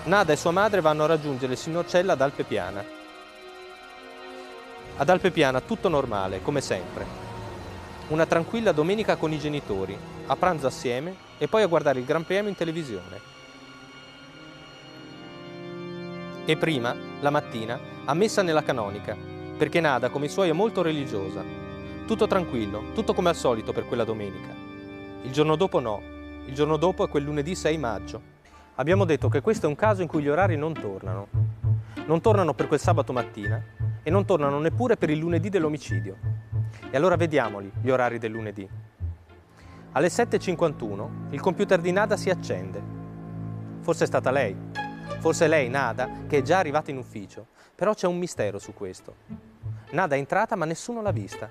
[0.05, 2.85] Nada e sua madre vanno a raggiungere il signor Cella ad Alpepiana.
[4.97, 7.24] Ad Alpepiana tutto normale, come sempre,
[8.09, 12.25] una tranquilla domenica con i genitori, a pranzo assieme e poi a guardare il Gran
[12.25, 13.33] Premio in televisione.
[16.45, 19.17] E prima, la mattina, a messa nella canonica,
[19.57, 21.43] perché Nada, come i suoi, è molto religiosa.
[22.07, 24.53] Tutto tranquillo, tutto come al solito per quella domenica.
[25.23, 26.03] Il giorno dopo no,
[26.45, 28.21] il giorno dopo è quel lunedì 6 maggio.
[28.75, 31.29] Abbiamo detto che questo è un caso in cui gli orari non tornano.
[32.05, 33.65] Non tornano per quel sabato mattina
[34.03, 36.44] e non tornano neppure per il lunedì dell'omicidio.
[36.95, 38.69] E allora vediamoli gli orari del lunedì.
[39.91, 42.81] Alle 7.51 il computer di Nada si accende.
[43.81, 44.57] Forse è stata lei,
[45.19, 49.17] forse lei, Nada, che è già arrivata in ufficio, però c'è un mistero su questo.
[49.91, 51.51] Nada è entrata ma nessuno l'ha vista.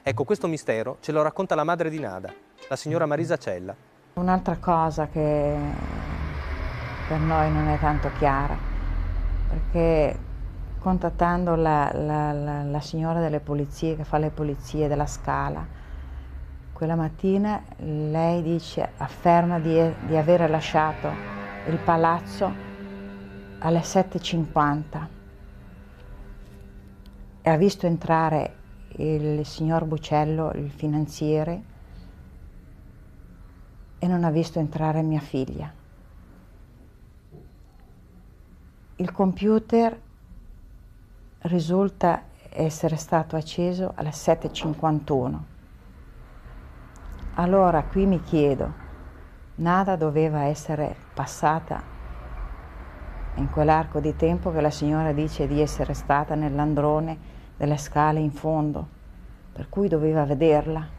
[0.00, 2.32] Ecco, questo mistero ce lo racconta la madre di Nada,
[2.68, 3.74] la signora Marisa Cella.
[4.12, 5.56] Un'altra cosa che
[7.08, 8.56] per noi non è tanto chiara,
[9.48, 10.26] perché
[10.88, 15.62] contattando la, la, la, la signora delle pulizie che fa le pulizie della scala,
[16.72, 21.10] quella mattina lei dice, afferma di, di aver lasciato
[21.66, 22.50] il palazzo
[23.58, 25.06] alle 7.50
[27.42, 28.54] e ha visto entrare
[28.96, 31.62] il signor Bucello, il finanziere,
[33.98, 35.70] e non ha visto entrare mia figlia.
[38.96, 40.06] Il computer
[41.42, 45.38] risulta essere stato acceso alle 7.51.
[47.34, 48.72] Allora qui mi chiedo,
[49.56, 51.96] nada doveva essere passata
[53.34, 58.32] in quell'arco di tempo che la signora dice di essere stata nell'androne delle scale in
[58.32, 58.88] fondo,
[59.52, 60.96] per cui doveva vederla.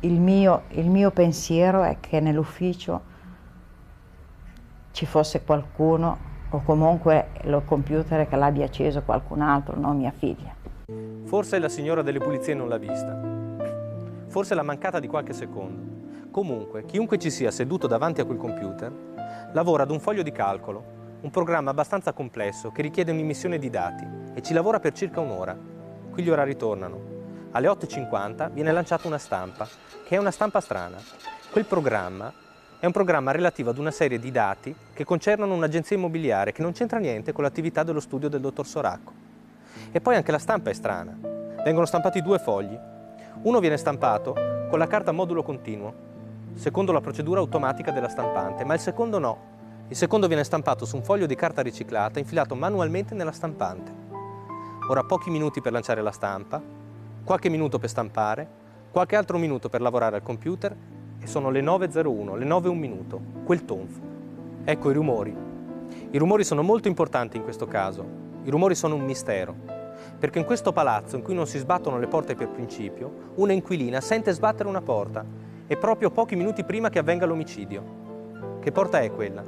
[0.00, 3.10] Il mio, il mio pensiero è che nell'ufficio
[4.92, 10.54] ci fosse qualcuno o comunque lo computer che l'abbia acceso qualcun altro, non mia figlia.
[11.24, 13.20] Forse la signora delle pulizie non l'ha vista.
[14.28, 16.30] Forse l'ha mancata di qualche secondo.
[16.30, 18.92] Comunque, chiunque ci sia seduto davanti a quel computer
[19.52, 24.06] lavora ad un foglio di calcolo, un programma abbastanza complesso che richiede un'immissione di dati
[24.34, 25.56] e ci lavora per circa un'ora.
[26.10, 27.10] Qui gli orari tornano.
[27.52, 29.66] Alle 8.50 viene lanciata una stampa,
[30.06, 30.96] che è una stampa strana.
[31.50, 32.32] Quel programma
[32.82, 36.72] è un programma relativo ad una serie di dati che concernono un'agenzia immobiliare che non
[36.72, 39.12] c'entra niente con l'attività dello studio del dottor Soracco.
[39.92, 41.16] E poi anche la stampa è strana.
[41.62, 42.76] Vengono stampati due fogli.
[43.42, 44.34] Uno viene stampato
[44.68, 45.94] con la carta modulo continuo,
[46.54, 49.38] secondo la procedura automatica della stampante, ma il secondo no.
[49.86, 53.92] Il secondo viene stampato su un foglio di carta riciclata infilato manualmente nella stampante.
[54.88, 56.60] Ora pochi minuti per lanciare la stampa,
[57.22, 58.48] qualche minuto per stampare,
[58.90, 60.74] qualche altro minuto per lavorare al computer
[61.22, 64.00] e sono le 9.01, le 9 un minuto, quel tonfo.
[64.64, 65.34] Ecco i rumori.
[66.10, 68.04] I rumori sono molto importanti in questo caso.
[68.42, 69.54] I rumori sono un mistero.
[70.18, 74.00] Perché in questo palazzo, in cui non si sbattono le porte per principio, una inquilina
[74.00, 75.24] sente sbattere una porta
[75.68, 78.58] e proprio pochi minuti prima che avvenga l'omicidio.
[78.60, 79.44] Che porta è quella?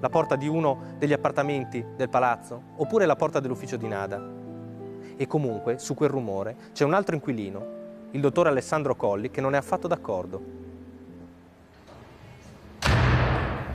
[0.00, 4.20] La porta di uno degli appartamenti del palazzo oppure la porta dell'ufficio di Nada?
[5.16, 7.78] E comunque, su quel rumore, c'è un altro inquilino,
[8.10, 10.69] il dottor Alessandro Colli, che non è affatto d'accordo.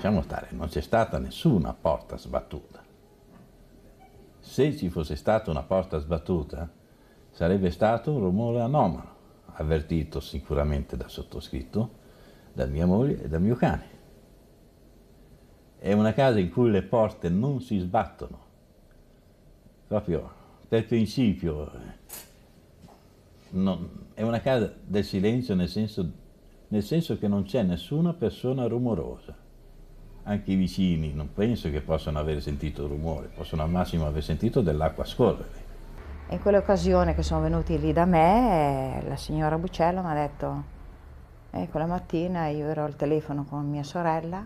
[0.06, 2.84] Lasciamo stare, non c'è stata nessuna porta sbattuta.
[4.40, 6.72] Se ci fosse stata una porta sbattuta,
[7.32, 9.16] sarebbe stato un rumore anomalo,
[9.54, 12.04] avvertito sicuramente da sottoscritto,
[12.54, 13.94] da mia moglie e dal mio cane.
[15.80, 18.40] È una casa in cui le porte non si sbattono,
[19.88, 20.32] proprio
[20.68, 21.72] per principio.
[23.50, 26.08] Non, è una casa del silenzio nel senso,
[26.68, 29.44] nel senso che non c'è nessuna persona rumorosa
[30.28, 34.62] anche i vicini non penso che possano aver sentito rumore, possono al massimo aver sentito
[34.62, 35.64] dell'acqua scorrere.
[36.30, 40.64] In quell'occasione che sono venuti lì da me, la signora Bucello mi ha detto,
[41.52, 44.44] eh, quella mattina io ero al telefono con mia sorella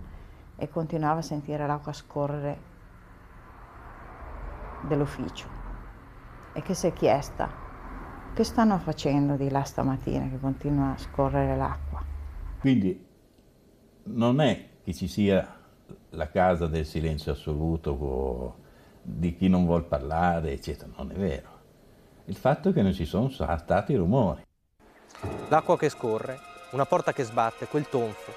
[0.58, 2.68] e continuavo a sentire l'acqua scorrere
[4.86, 5.48] dell'ufficio
[6.52, 7.50] e che si è chiesta,
[8.34, 12.04] che stanno facendo di là stamattina che continua a scorrere l'acqua?
[12.60, 13.08] Quindi
[14.04, 15.59] non è che ci sia
[16.12, 18.58] la casa del silenzio assoluto,
[19.02, 20.90] di chi non vuol parlare, eccetera.
[20.98, 21.58] Non è vero.
[22.26, 24.46] Il fatto è che non ci sono stati rumori.
[25.50, 26.40] L'acqua che scorre,
[26.72, 28.32] una porta che sbatte, quel tonfo.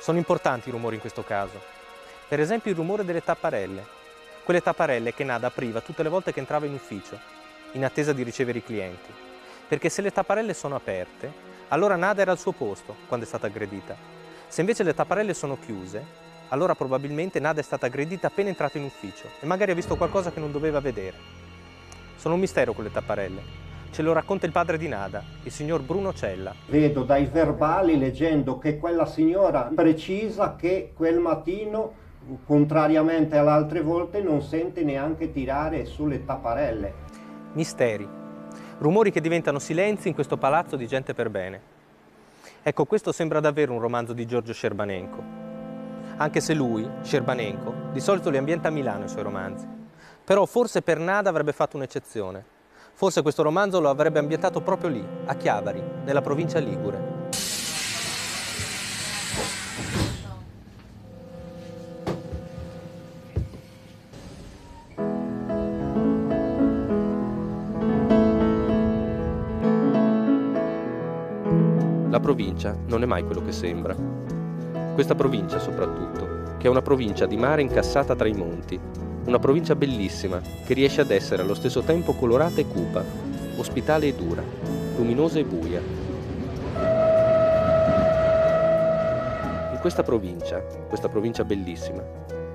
[0.00, 1.60] Sono importanti i rumori in questo caso.
[2.28, 3.98] Per esempio il rumore delle tapparelle.
[4.44, 7.18] Quelle tapparelle che Nada apriva tutte le volte che entrava in ufficio,
[7.72, 9.12] in attesa di ricevere i clienti.
[9.68, 11.32] Perché se le tapparelle sono aperte,
[11.68, 13.94] allora Nada era al suo posto quando è stata aggredita.
[14.48, 16.04] Se invece le tapparelle sono chiuse,
[16.50, 20.30] allora probabilmente Nada è stata aggredita appena entrata in ufficio e magari ha visto qualcosa
[20.32, 21.16] che non doveva vedere.
[22.16, 23.68] Sono un mistero quelle tapparelle.
[23.90, 26.54] Ce lo racconta il padre di Nada, il signor Bruno Cella.
[26.66, 31.94] Vedo dai verbali, leggendo, che quella signora precisa che quel mattino,
[32.44, 36.94] contrariamente alle altre volte, non sente neanche tirare sulle tapparelle.
[37.54, 38.08] Misteri.
[38.78, 41.60] Rumori che diventano silenzi in questo palazzo di gente per bene.
[42.62, 45.39] Ecco, questo sembra davvero un romanzo di Giorgio Scerbanenko
[46.20, 49.66] anche se lui, Scerbanenko, di solito li ambienta a Milano i suoi romanzi.
[50.22, 52.44] Però forse per Nada avrebbe fatto un'eccezione.
[52.92, 57.18] Forse questo romanzo lo avrebbe ambientato proprio lì, a Chiavari, nella provincia ligure.
[72.10, 74.39] La provincia non è mai quello che sembra.
[74.94, 78.78] Questa provincia soprattutto, che è una provincia di mare incassata tra i monti,
[79.24, 83.02] una provincia bellissima che riesce ad essere allo stesso tempo colorata e cupa,
[83.56, 84.42] ospitale e dura,
[84.96, 85.80] luminosa e buia.
[89.72, 92.02] In questa provincia, questa provincia bellissima,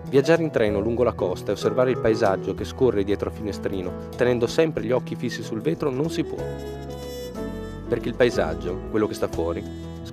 [0.10, 4.10] viaggiare in treno lungo la costa e osservare il paesaggio che scorre dietro al finestrino,
[4.15, 6.38] tenendo sempre gli occhi fissi sul vetro, non si può
[7.88, 9.63] perché il paesaggio, quello che sta fuori,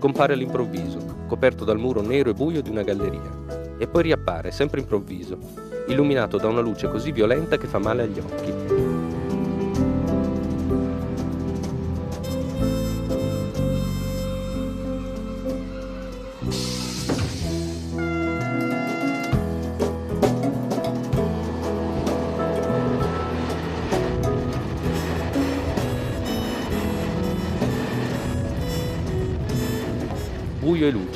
[0.02, 4.80] scompare all'improvviso, coperto dal muro nero e buio di una galleria, e poi riappare, sempre
[4.80, 5.38] improvviso,
[5.86, 8.81] illuminato da una luce così violenta che fa male agli occhi.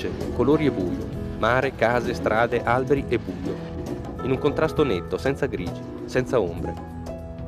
[0.07, 1.07] Luce, colori e buio,
[1.39, 3.75] mare, case, strade, alberi e buio.
[4.23, 6.95] In un contrasto netto, senza grigi, senza ombre.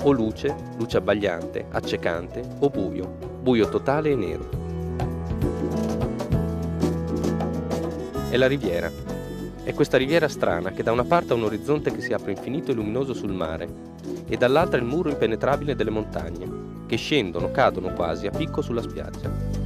[0.03, 4.49] O luce, luce abbagliante, accecante, o buio, buio totale e nero.
[8.31, 8.91] È la riviera.
[9.65, 12.71] È questa riviera strana che da una parte ha un orizzonte che si apre infinito
[12.71, 13.87] e luminoso sul mare
[14.27, 19.58] e dall'altra il muro impenetrabile delle montagne, che scendono, cadono quasi a picco sulla spiaggia.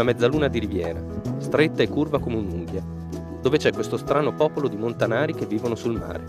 [0.00, 0.98] Una mezzaluna di riviera,
[1.36, 2.82] stretta e curva come un'unghia,
[3.42, 6.24] dove c'è questo strano popolo di montanari che vivono sul mare.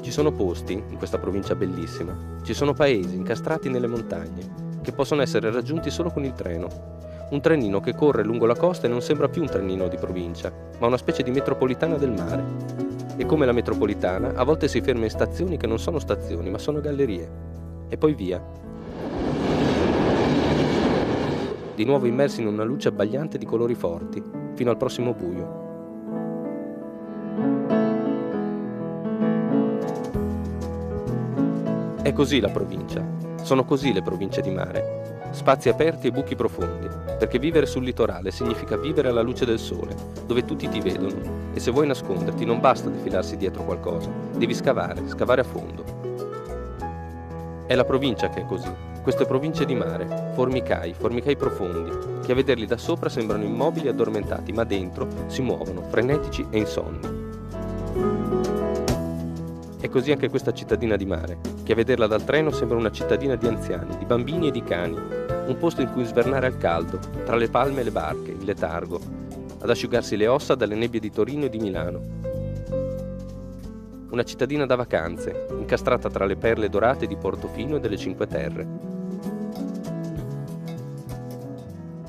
[0.00, 5.22] Ci sono posti, in questa provincia bellissima, ci sono paesi incastrati nelle montagne, che possono
[5.22, 6.68] essere raggiunti solo con il treno.
[7.30, 10.52] Un trenino che corre lungo la costa e non sembra più un trenino di provincia,
[10.78, 12.44] ma una specie di metropolitana del mare.
[13.16, 16.58] E come la metropolitana, a volte si ferma in stazioni che non sono stazioni, ma
[16.58, 17.28] sono gallerie.
[17.88, 18.40] E poi via,
[21.80, 25.68] di nuovo immersi in una luce abbagliante di colori forti, fino al prossimo buio.
[32.02, 33.02] È così la provincia,
[33.40, 36.86] sono così le province di mare, spazi aperti e buchi profondi,
[37.18, 41.60] perché vivere sul litorale significa vivere alla luce del sole, dove tutti ti vedono, e
[41.60, 45.82] se vuoi nasconderti non basta defilarsi dietro qualcosa, devi scavare, scavare a fondo.
[47.66, 52.34] È la provincia che è così, queste province di mare, formicai, formicai profondi, che a
[52.34, 57.18] vederli da sopra sembrano immobili e addormentati, ma dentro si muovono, frenetici e insonni.
[59.80, 63.34] È così anche questa cittadina di mare, che a vederla dal treno sembra una cittadina
[63.34, 64.96] di anziani, di bambini e di cani,
[65.46, 69.00] un posto in cui svernare al caldo, tra le palme e le barche, il letargo,
[69.58, 72.20] ad asciugarsi le ossa dalle nebbie di Torino e di Milano,
[74.10, 78.89] una cittadina da vacanze, incastrata tra le perle dorate di Portofino e delle Cinque Terre.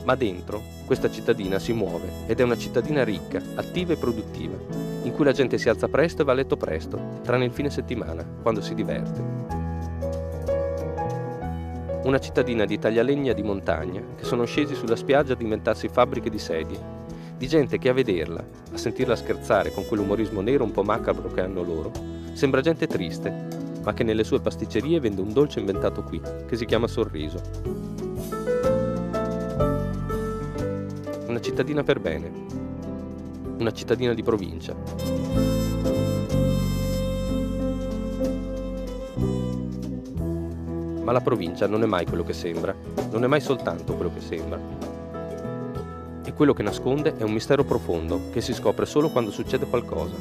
[0.04, 4.58] Ma dentro questa cittadina si muove ed è una cittadina ricca, attiva e produttiva,
[5.04, 7.70] in cui la gente si alza presto e va a letto presto, tranne il fine
[7.70, 9.40] settimana, quando si diverte.
[12.04, 16.40] Una cittadina di taglialegna di montagna che sono scesi sulla spiaggia ad inventarsi fabbriche di
[16.40, 17.00] sedie
[17.42, 21.42] di gente che a vederla, a sentirla scherzare con quell'umorismo nero un po' macabro che
[21.42, 21.92] hanno loro,
[22.34, 23.48] sembra gente triste,
[23.82, 27.91] ma che nelle sue pasticcerie vende un dolce inventato qui, che si chiama sorriso.
[31.42, 32.32] Cittadina per bene,
[33.58, 34.76] una cittadina di provincia.
[41.04, 42.76] Ma la provincia non è mai quello che sembra,
[43.12, 44.60] non è mai soltanto quello che sembra
[46.24, 50.16] e quello che nasconde è un mistero profondo che si scopre solo quando succede qualcosa.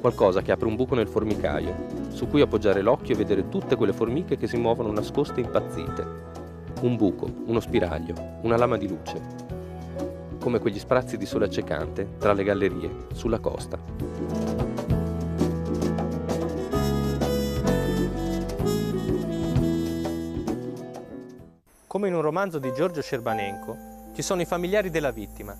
[0.00, 1.74] Qualcosa che apre un buco nel formicaio,
[2.10, 6.39] su cui appoggiare l'occhio e vedere tutte quelle formiche che si muovono nascoste e impazzite.
[6.82, 9.20] Un buco, uno spiraglio, una lama di luce.
[10.40, 13.78] Come quegli sprazzi di sole accecante tra le gallerie, sulla costa.
[21.86, 23.76] Come in un romanzo di Giorgio Scerbanenko,
[24.14, 25.54] ci sono i familiari della vittima,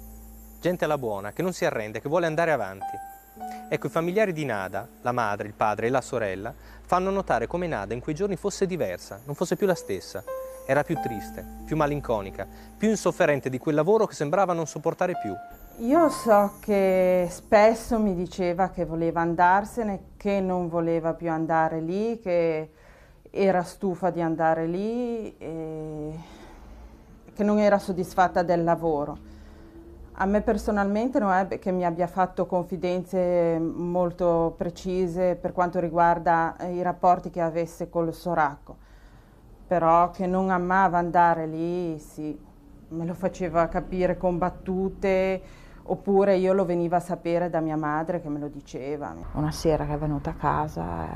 [0.58, 2.96] gente alla buona, che non si arrende, che vuole andare avanti.
[3.68, 7.66] Ecco, i familiari di Nada, la madre, il padre e la sorella, fanno notare come
[7.66, 10.24] Nada in quei giorni fosse diversa, non fosse più la stessa.
[10.70, 12.46] Era più triste, più malinconica,
[12.78, 15.34] più insofferente di quel lavoro che sembrava non sopportare più.
[15.84, 22.20] Io so che spesso mi diceva che voleva andarsene, che non voleva più andare lì,
[22.20, 22.70] che
[23.30, 26.18] era stufa di andare lì, e
[27.34, 29.18] che non era soddisfatta del lavoro.
[30.12, 36.54] A me personalmente non è che mi abbia fatto confidenze molto precise per quanto riguarda
[36.70, 38.86] i rapporti che avesse col Soracco,
[39.70, 42.36] però che non amava andare lì, sì,
[42.88, 45.40] me lo faceva capire con battute,
[45.84, 49.14] oppure io lo veniva a sapere da mia madre che me lo diceva.
[49.34, 51.06] Una sera che è venuta a casa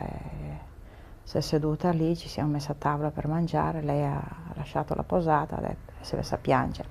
[1.24, 4.22] si è seduta lì, ci siamo messi a tavola per mangiare, lei ha
[4.54, 6.88] lasciato la posata e si è messa a piangere.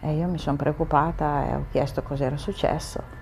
[0.00, 3.19] E io mi sono preoccupata e ho chiesto cos'era successo.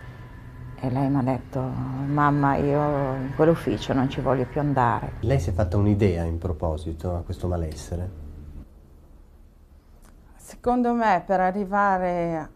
[0.81, 5.15] E lei mi ha detto, mamma, io in quell'ufficio non ci voglio più andare.
[5.21, 8.11] Lei si è fatta un'idea in proposito a questo malessere?
[10.37, 12.51] Secondo me per arrivare,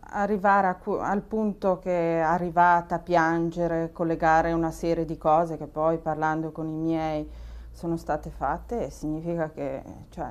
[0.00, 5.66] arrivare a, al punto che è arrivata a piangere, collegare una serie di cose che
[5.66, 7.26] poi parlando con i miei
[7.72, 9.82] sono state fatte, significa che...
[10.10, 10.28] Cioè,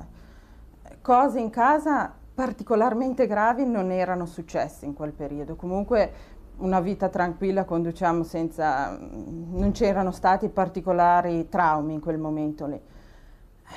[1.02, 5.56] cose in casa particolarmente gravi non erano successe in quel periodo.
[5.56, 6.12] Comunque
[6.58, 8.96] una vita tranquilla conduciamo senza...
[8.96, 12.80] non c'erano stati particolari traumi in quel momento lì.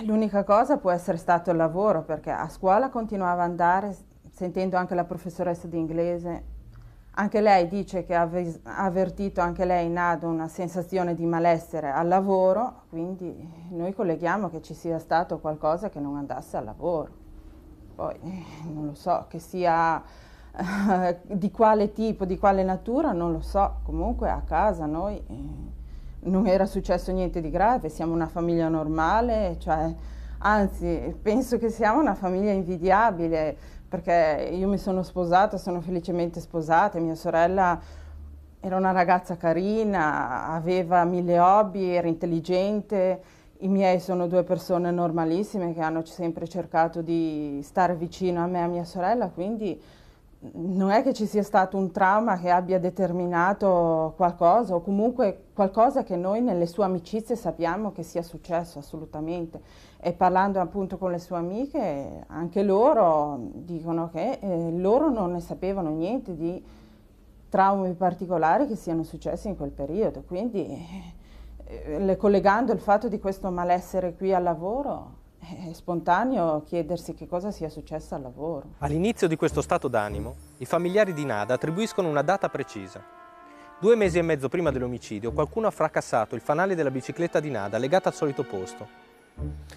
[0.06, 3.98] L'unica cosa può essere stato il lavoro, perché a scuola continuava ad andare,
[4.30, 6.44] sentendo anche la professoressa di inglese,
[7.14, 8.30] anche lei dice che ha
[8.64, 13.36] avvertito anche lei in ADO una sensazione di malessere al lavoro, quindi
[13.72, 17.21] noi colleghiamo che ci sia stato qualcosa che non andasse al lavoro
[18.02, 18.18] poi
[18.74, 20.02] non lo so, che sia
[20.58, 25.34] eh, di quale tipo, di quale natura, non lo so, comunque a casa noi eh,
[26.22, 29.94] non era successo niente di grave, siamo una famiglia normale, cioè,
[30.40, 33.56] anzi penso che siamo una famiglia invidiabile
[33.88, 37.80] perché io mi sono sposata, sono felicemente sposata, mia sorella
[38.60, 43.22] era una ragazza carina, aveva mille hobby, era intelligente,
[43.62, 48.60] i miei sono due persone normalissime che hanno sempre cercato di stare vicino a me
[48.60, 49.80] e a mia sorella, quindi
[50.54, 56.04] non è che ci sia stato un trauma che abbia determinato qualcosa o comunque qualcosa
[56.04, 59.62] che noi nelle sue amicizie sappiamo che sia successo assolutamente.
[60.00, 65.42] E parlando appunto con le sue amiche, anche loro dicono che eh, loro non ne
[65.42, 66.64] sapevano niente di
[67.48, 70.24] traumi particolari che siano successi in quel periodo.
[70.26, 71.20] Quindi
[71.72, 77.52] eh, collegando il fatto di questo malessere qui al lavoro, è spontaneo chiedersi che cosa
[77.52, 78.74] sia successo al lavoro.
[78.80, 83.02] All'inizio di questo stato d'animo, i familiari di Nada attribuiscono una data precisa.
[83.80, 87.80] Due mesi e mezzo prima dell'omicidio, qualcuno ha fracassato il fanale della bicicletta di Nada
[87.80, 88.88] legata al solito posto.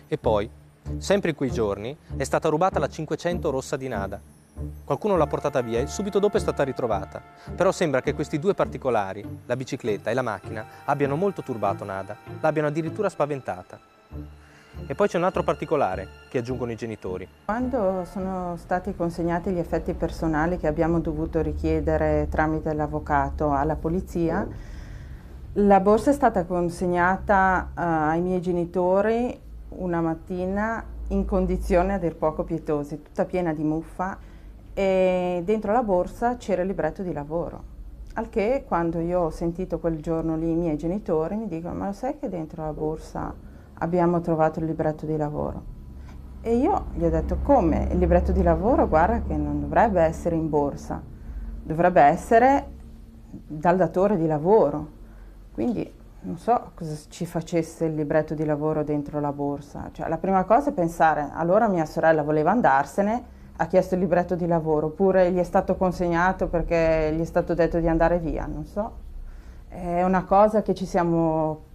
[0.06, 0.50] E poi,
[0.98, 4.20] sempre in quei giorni, è stata rubata la 500 rossa di Nada,
[4.84, 7.20] Qualcuno l'ha portata via e subito dopo è stata ritrovata.
[7.54, 12.16] Però sembra che questi due particolari, la bicicletta e la macchina, abbiano molto turbato Nada,
[12.40, 13.78] l'abbiano addirittura spaventata.
[14.86, 17.26] E poi c'è un altro particolare che aggiungono i genitori.
[17.46, 24.46] Quando sono stati consegnati gli effetti personali che abbiamo dovuto richiedere tramite l'avvocato alla polizia,
[25.54, 32.16] la borsa è stata consegnata uh, ai miei genitori una mattina in condizioni a dir
[32.16, 34.18] poco pietose, tutta piena di muffa
[34.74, 37.72] e dentro la borsa c'era il libretto di lavoro.
[38.14, 41.86] Al che quando io ho sentito quel giorno lì i miei genitori mi dicono ma
[41.86, 43.34] lo sai che dentro la borsa
[43.78, 45.72] abbiamo trovato il libretto di lavoro?
[46.40, 47.88] E io gli ho detto come?
[47.90, 51.02] Il libretto di lavoro guarda che non dovrebbe essere in borsa,
[51.62, 52.66] dovrebbe essere
[53.30, 55.02] dal datore di lavoro.
[55.52, 59.90] Quindi non so cosa ci facesse il libretto di lavoro dentro la borsa.
[59.92, 63.24] Cioè, la prima cosa è pensare, allora mia sorella voleva andarsene,
[63.56, 67.54] ha chiesto il libretto di lavoro, oppure gli è stato consegnato perché gli è stato
[67.54, 68.92] detto di andare via, non so.
[69.68, 71.72] È una cosa che ci siamo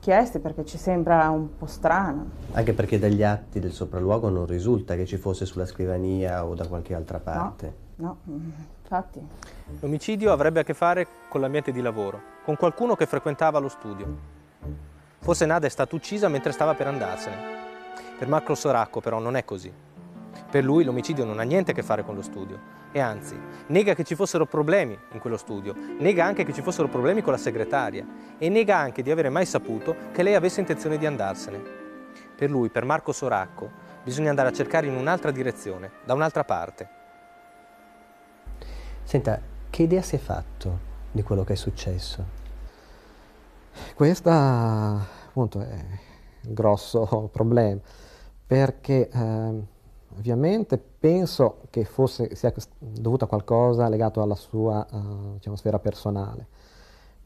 [0.00, 2.30] chiesti perché ci sembra un po' strano.
[2.52, 6.66] Anche perché dagli atti del sopralluogo non risulta che ci fosse sulla scrivania o da
[6.66, 7.74] qualche altra parte.
[7.96, 8.38] No, no
[8.82, 9.24] infatti.
[9.80, 14.38] L'omicidio avrebbe a che fare con l'ambiente di lavoro, con qualcuno che frequentava lo studio.
[15.18, 17.36] Forse Nada è stata uccisa mentre stava per andarsene.
[18.18, 19.72] Per Marco Soracco però non è così.
[20.50, 23.38] Per lui l'omicidio non ha niente a che fare con lo studio e anzi
[23.68, 27.32] nega che ci fossero problemi in quello studio, nega anche che ci fossero problemi con
[27.32, 28.04] la segretaria
[28.36, 31.78] e nega anche di avere mai saputo che lei avesse intenzione di andarsene.
[32.34, 33.70] Per lui, per Marco Soracco,
[34.02, 36.88] bisogna andare a cercare in un'altra direzione, da un'altra parte.
[39.04, 39.40] Senta,
[39.70, 40.78] che idea si è fatto
[41.12, 42.38] di quello che è successo?
[43.94, 45.84] Questa appunto è
[46.40, 47.80] grosso problema,
[48.46, 49.62] perché eh,
[50.16, 56.46] ovviamente penso che fosse, sia dovuto a qualcosa legato alla sua uh, diciamo, sfera personale,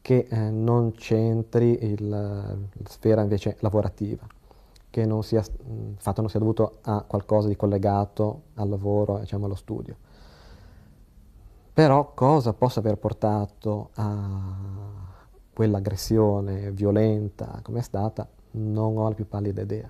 [0.01, 4.25] che eh, non c'entri il, la sfera invece lavorativa,
[4.89, 9.45] che non sia, il fatto non sia dovuto a qualcosa di collegato al lavoro, diciamo,
[9.45, 9.95] allo studio.
[11.73, 14.55] Però cosa possa aver portato a
[15.51, 19.89] quell'aggressione violenta come è stata, non ho la più pallida idea.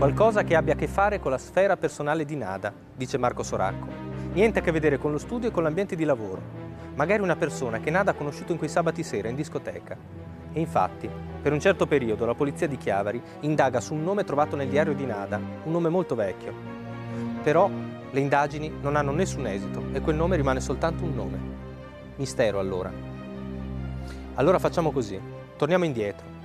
[0.00, 3.86] Qualcosa che abbia a che fare con la sfera personale di Nada, dice Marco Soracco.
[4.32, 6.40] Niente a che vedere con lo studio e con l'ambiente di lavoro.
[6.94, 9.94] Magari una persona che Nada ha conosciuto in quei sabati sera in discoteca.
[10.54, 11.06] E infatti,
[11.42, 14.94] per un certo periodo la polizia di Chiavari indaga su un nome trovato nel diario
[14.94, 16.54] di Nada, un nome molto vecchio.
[17.42, 17.68] Però
[18.10, 21.38] le indagini non hanno nessun esito e quel nome rimane soltanto un nome.
[22.16, 22.90] Mistero allora.
[24.36, 25.20] Allora facciamo così,
[25.58, 26.39] torniamo indietro.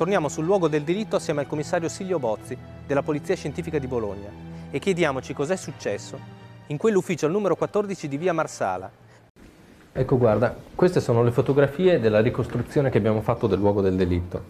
[0.00, 4.30] Torniamo sul luogo del diritto assieme al commissario Silvio Bozzi della Polizia Scientifica di Bologna
[4.70, 6.18] e chiediamoci cos'è successo
[6.68, 8.90] in quell'ufficio al numero 14 di via Marsala.
[9.92, 14.42] Ecco guarda, queste sono le fotografie della ricostruzione che abbiamo fatto del luogo del delitto.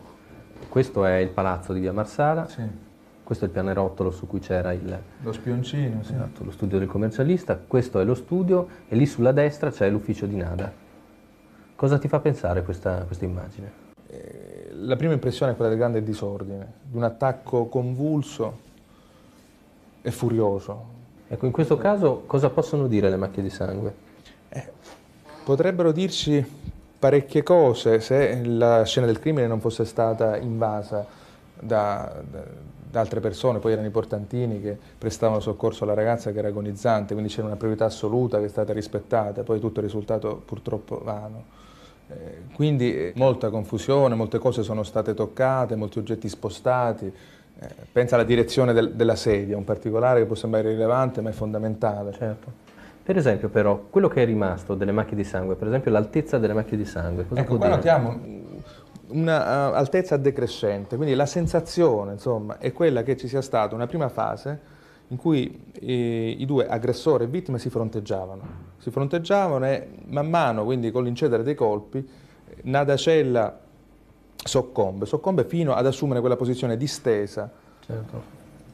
[0.68, 2.46] Questo è il palazzo di via Marsala.
[2.46, 2.62] Sì.
[3.24, 5.02] Questo è il pianerottolo su cui c'era il...
[5.20, 6.12] Lo spioncino, sì.
[6.12, 7.56] Esatto, lo studio del commercialista.
[7.58, 10.72] Questo è lo studio e lì sulla destra c'è l'ufficio di Nada.
[11.74, 13.88] Cosa ti fa pensare questa, questa immagine?
[14.06, 18.68] Eh, la prima impressione è quella del grande disordine, di un attacco convulso
[20.02, 20.98] e furioso.
[21.28, 23.94] Ecco, in questo caso cosa possono dire le macchie di sangue?
[24.48, 24.72] Eh,
[25.44, 26.44] potrebbero dirci
[26.98, 31.06] parecchie cose se la scena del crimine non fosse stata invasa
[31.58, 32.42] da, da,
[32.90, 37.14] da, altre persone, poi erano i portantini che prestavano soccorso alla ragazza che era agonizzante,
[37.14, 41.58] quindi c'era una priorità assoluta che è stata rispettata, poi tutto è risultato purtroppo vano.
[42.10, 47.12] Eh, quindi eh, molta confusione, molte cose sono state toccate, molti oggetti spostati.
[47.62, 51.32] Eh, pensa alla direzione del, della sedia, un particolare che può sembrare rilevante ma è
[51.32, 52.12] fondamentale.
[52.12, 52.68] Certo.
[53.02, 56.52] Per esempio però, quello che è rimasto delle macchie di sangue, per esempio l'altezza delle
[56.52, 57.76] macchie di sangue, cosa ecco, può qua dire?
[57.76, 58.38] notiamo
[59.10, 64.08] un'altezza uh, decrescente, quindi la sensazione insomma, è quella che ci sia stata una prima
[64.08, 64.69] fase
[65.10, 68.68] in cui eh, i due aggressore e vittima si fronteggiavano.
[68.78, 72.06] Si fronteggiavano e man mano, quindi con l'incedere dei colpi,
[72.62, 73.58] Nadacella
[74.36, 77.50] soccombe, soccombe fino ad assumere quella posizione distesa,
[77.84, 78.22] certo.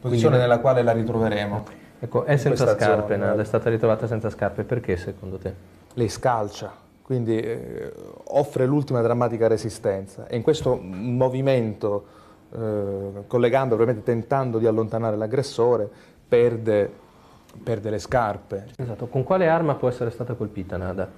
[0.01, 1.64] posizione quindi, nella quale la ritroveremo.
[1.99, 5.55] Ecco, è senza scarpe, Nada, è stata ritrovata senza scarpe, perché secondo te?
[5.95, 6.70] Lei scalcia,
[7.01, 7.93] quindi eh,
[8.24, 12.05] offre l'ultima drammatica resistenza e in questo movimento,
[12.53, 15.89] eh, collegando, probabilmente tentando di allontanare l'aggressore,
[16.28, 16.90] perde,
[17.62, 18.66] perde le scarpe.
[18.76, 21.10] Esatto, con quale arma può essere stata colpita Nada?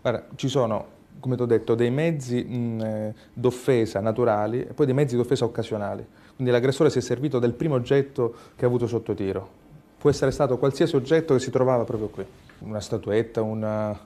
[0.00, 0.86] Guarda, ci sono,
[1.20, 6.06] come ti ho detto, dei mezzi eh, d'offesa naturali e poi dei mezzi d'offesa occasionali.
[6.34, 9.66] Quindi l'aggressore si è servito del primo oggetto che ha avuto sotto tiro.
[9.98, 12.24] Può essere stato qualsiasi oggetto che si trovava proprio qui.
[12.60, 13.98] Una statuetta, una,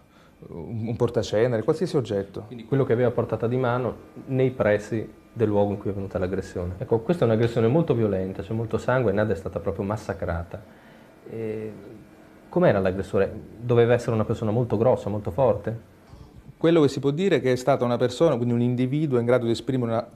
[0.49, 2.45] un portacenere, qualsiasi oggetto.
[2.47, 6.19] Quindi quello che aveva portata di mano nei pressi del luogo in cui è venuta
[6.19, 6.75] l'aggressione.
[6.79, 10.63] Ecco, questa è un'aggressione molto violenta, c'è molto sangue, Nada è stata proprio massacrata.
[11.31, 11.73] E...
[12.49, 13.33] Com'era l'aggressore?
[13.59, 15.91] Doveva essere una persona molto grossa, molto forte?
[16.59, 19.25] Quello che si può dire è che è stata una persona, quindi un individuo in
[19.25, 20.09] grado di esprimere una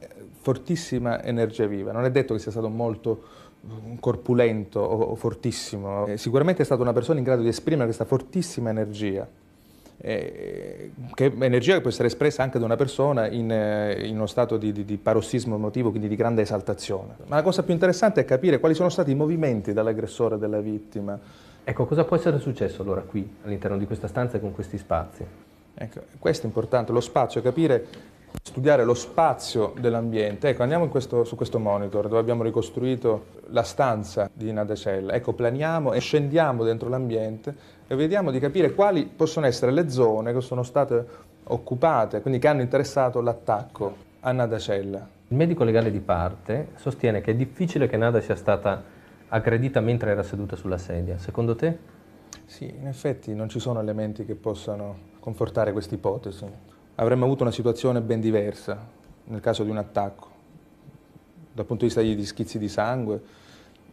[0.43, 1.93] fortissima energia viva.
[1.93, 3.22] Non è detto che sia stato molto
[3.99, 8.70] corpulento o fortissimo, eh, sicuramente è stata una persona in grado di esprimere questa fortissima
[8.70, 9.27] energia
[9.99, 14.26] eh, che energia che può essere espressa anche da una persona in, eh, in uno
[14.26, 17.16] stato di, di, di, parossismo emotivo, quindi di grande esaltazione.
[17.26, 20.61] Ma la cosa più interessante è capire quali sono stati i movimenti dell'aggressore e della
[20.61, 21.18] vittima.
[21.64, 25.24] Ecco, cosa può essere successo allora qui, all'interno di questa stanza e con questi spazi?
[25.74, 27.86] Ecco, questo è importante, lo spazio, capire,
[28.42, 30.51] studiare lo spazio dell'ambiente.
[30.51, 35.12] Ecco, andiamo questo, su questo monitor dove abbiamo ricostruito la stanza di Nadecella.
[35.14, 40.32] Ecco, planiamo e scendiamo dentro l'ambiente e vediamo di capire quali possono essere le zone
[40.32, 41.07] che sono state
[41.45, 45.09] occupate, quindi che hanno interessato l'attacco a Nadacella.
[45.28, 48.82] Il medico legale di parte sostiene che è difficile che Nada sia stata
[49.28, 51.18] aggredita mentre era seduta sulla sedia.
[51.18, 51.78] Secondo te?
[52.45, 56.45] Sì, in effetti non ci sono elementi che possano confortare questa ipotesi.
[56.97, 58.84] Avremmo avuto una situazione ben diversa
[59.24, 60.28] nel caso di un attacco,
[61.53, 63.20] dal punto di vista degli schizzi di sangue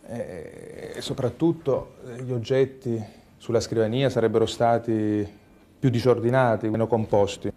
[0.05, 5.27] e soprattutto gli oggetti sulla scrivania sarebbero stati
[5.77, 7.51] più disordinati, meno composti.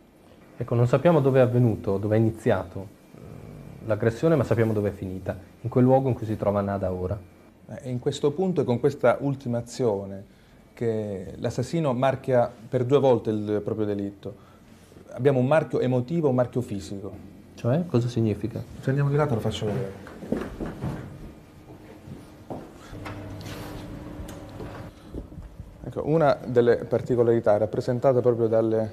[0.56, 3.18] Ecco, non sappiamo dove è avvenuto, dove è iniziato eh,
[3.86, 7.16] l'aggressione, ma sappiamo dove è finita, in quel luogo in cui si trova Nada ora.
[7.66, 10.24] È in questo punto e con questa ultima azione
[10.74, 14.34] che l'assassino marchia per due volte il proprio delitto.
[15.10, 17.12] Abbiamo un marchio emotivo e un marchio fisico.
[17.54, 18.60] Cioè, cosa significa?
[18.80, 21.05] Se andiamo di là te lo faccio vedere.
[25.96, 28.92] Ecco, una delle particolarità è rappresentata proprio dalle,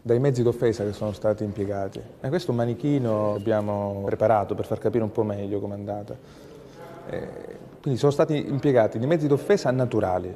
[0.00, 2.00] dai mezzi d'offesa che sono stati impiegati.
[2.20, 6.16] E questo manichino abbiamo preparato per far capire un po' meglio com'è andata.
[7.10, 7.28] Eh,
[7.80, 10.32] quindi sono stati impiegati dei mezzi d'offesa naturali,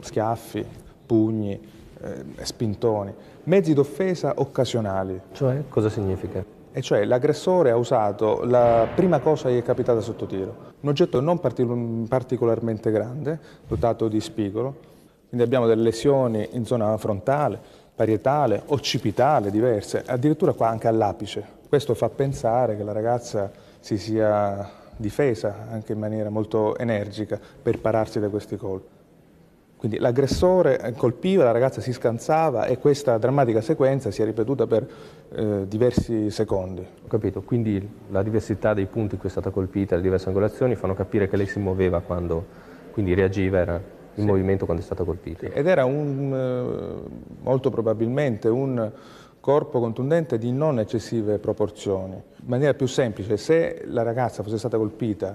[0.00, 0.66] schiaffi,
[1.06, 1.60] pugni,
[2.00, 5.20] eh, spintoni, mezzi d'offesa occasionali.
[5.30, 6.59] Cioè, cosa significa?
[6.72, 10.88] E cioè l'aggressore ha usato la prima cosa che gli è capitata sotto tiro, un
[10.88, 14.76] oggetto non partic- particolarmente grande, dotato di spigolo,
[15.28, 17.58] quindi abbiamo delle lesioni in zona frontale,
[17.94, 21.44] parietale, occipitale diverse, addirittura qua anche all'apice.
[21.68, 23.50] Questo fa pensare che la ragazza
[23.80, 28.99] si sia difesa anche in maniera molto energica per pararsi da questi colpi.
[29.80, 34.86] Quindi l'aggressore colpiva, la ragazza si scansava e questa drammatica sequenza si è ripetuta per
[35.32, 36.82] eh, diversi secondi.
[36.82, 40.74] Ho capito, quindi la diversità dei punti in cui è stata colpita, le diverse angolazioni
[40.74, 42.44] fanno capire che lei si muoveva quando,
[42.90, 44.22] quindi reagiva, era in sì.
[44.26, 45.46] movimento quando è stata colpita.
[45.46, 47.10] Ed era un, eh,
[47.40, 48.92] molto probabilmente un
[49.40, 52.16] corpo contundente di non eccessive proporzioni.
[52.16, 55.34] In maniera più semplice, se la ragazza fosse stata colpita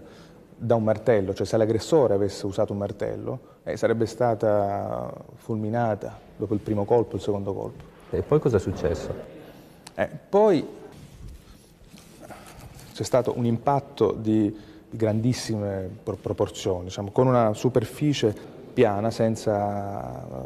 [0.57, 6.53] da un martello, cioè se l'aggressore avesse usato un martello, eh, sarebbe stata fulminata dopo
[6.53, 7.83] il primo colpo, il secondo colpo.
[8.09, 9.13] E poi cosa è successo?
[9.95, 10.65] Eh, poi
[12.93, 14.55] c'è stato un impatto di,
[14.89, 18.33] di grandissime pro proporzioni, diciamo, con una superficie
[18.73, 20.45] piana, senza,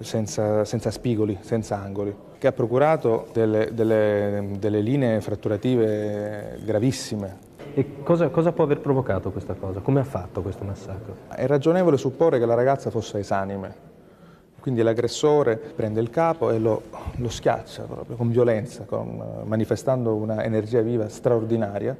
[0.00, 7.46] senza, senza, spigoli, senza angoli, che ha procurato delle, delle, delle linee fratturative gravissime
[7.78, 9.78] e cosa, cosa, può aver provocato questa cosa?
[9.78, 11.14] Come ha fatto questo massacro?
[11.28, 13.72] È ragionevole supporre che la ragazza fosse esanime,
[14.58, 16.82] quindi l'aggressore prende il capo e lo,
[17.14, 21.96] lo schiaccia proprio con violenza, con, manifestando una energia viva straordinaria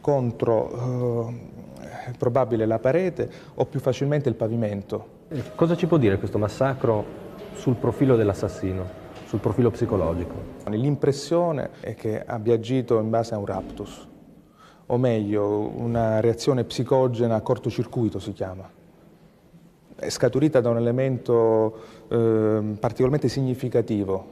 [0.00, 5.06] contro eh, probabile la parete o più facilmente il pavimento.
[5.54, 7.04] Cosa ci può dire questo massacro
[7.52, 8.84] sul profilo dell'assassino,
[9.26, 10.34] sul profilo psicologico?
[10.70, 14.08] L'impressione è che abbia agito in base a un raptus,
[14.86, 18.68] o meglio una reazione psicogena a cortocircuito si chiama.
[19.96, 21.78] È scaturita da un elemento
[22.08, 24.24] eh, particolarmente significativo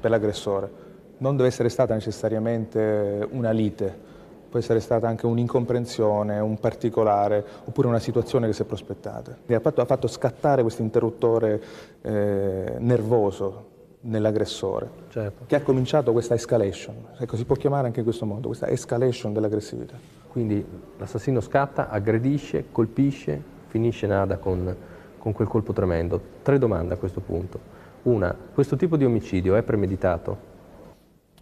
[0.00, 0.84] per l'aggressore.
[1.18, 3.94] Non deve essere stata necessariamente una lite,
[4.48, 9.36] può essere stata anche un'incomprensione, un particolare, oppure una situazione che si è prospettata.
[9.46, 11.62] Ha fatto, ha fatto scattare questo interruttore
[12.02, 13.74] eh, nervoso
[14.06, 15.44] nell'aggressore, certo.
[15.46, 19.32] che ha cominciato questa escalation, ecco, si può chiamare anche in questo modo, questa escalation
[19.32, 19.96] dell'aggressività.
[20.28, 20.64] Quindi
[20.98, 24.76] l'assassino scatta, aggredisce, colpisce, finisce nada con,
[25.18, 26.20] con quel colpo tremendo.
[26.42, 27.58] Tre domande a questo punto.
[28.02, 30.54] Una, questo tipo di omicidio è premeditato?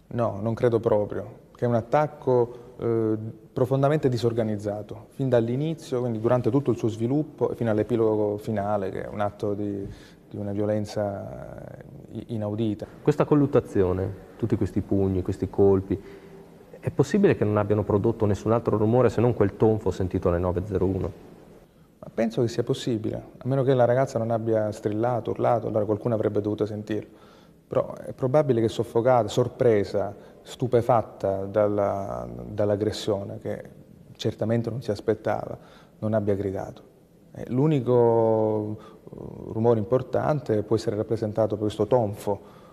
[0.07, 3.17] No, non credo proprio, che è un attacco eh,
[3.51, 9.07] profondamente disorganizzato, fin dall'inizio, quindi durante tutto il suo sviluppo fino all'epilogo finale, che è
[9.07, 9.87] un atto di,
[10.35, 11.63] di una violenza
[12.27, 12.85] inaudita.
[13.01, 15.99] Questa colluttazione, tutti questi pugni, questi colpi,
[16.79, 20.37] è possibile che non abbiano prodotto nessun altro rumore se non quel tonfo sentito alle
[20.37, 20.99] 9.01?
[21.99, 25.85] Ma penso che sia possibile, a meno che la ragazza non abbia strillato, urlato, allora
[25.85, 27.33] qualcuno avrebbe dovuto sentirlo.
[27.67, 33.63] Però è probabile che soffocata, sorpresa, stupefatta dalla, dall'aggressione, che
[34.15, 35.57] certamente non si aspettava,
[35.99, 36.93] non abbia gridato.
[37.47, 42.63] L'unico eh, rumore importante può essere rappresentato da questo tonfo,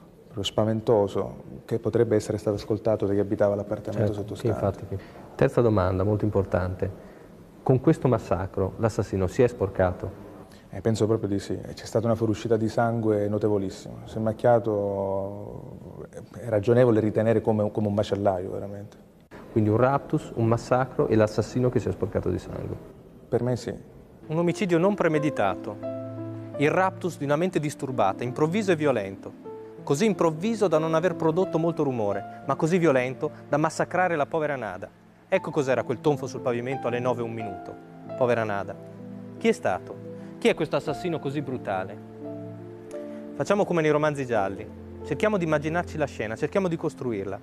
[0.41, 4.81] spaventoso, che potrebbe essere stato ascoltato da chi abitava l'appartamento certo, sottostante.
[4.81, 5.05] Infatti.
[5.35, 7.11] Terza domanda, molto importante.
[7.63, 10.31] Con questo massacro l'assassino si è sporcato?
[10.71, 11.55] Eh, penso proprio di sì.
[11.75, 13.99] C'è stata una fuoriuscita di sangue notevolissima.
[14.05, 16.09] Si è macchiato,
[16.39, 18.97] è ragionevole ritenere come, come un macellaio, veramente.
[19.53, 22.75] Quindi un raptus, un massacro e l'assassino che si è sporcato di sangue?
[23.29, 23.75] Per me sì.
[24.29, 25.77] Un omicidio non premeditato,
[26.59, 29.33] il raptus di una mente disturbata, improvviso e violento,
[29.83, 34.57] così improvviso da non aver prodotto molto rumore, ma così violento da massacrare la povera
[34.57, 34.89] Nada.
[35.29, 37.75] Ecco cos'era quel tonfo sul pavimento alle 9 e un minuto.
[38.17, 38.75] Povera Nada.
[39.39, 39.97] Chi è stato?
[40.39, 42.11] Chi è questo assassino così brutale?
[43.35, 44.69] Facciamo come nei romanzi gialli.
[45.05, 47.41] Cerchiamo di immaginarci la scena, cerchiamo di costruirla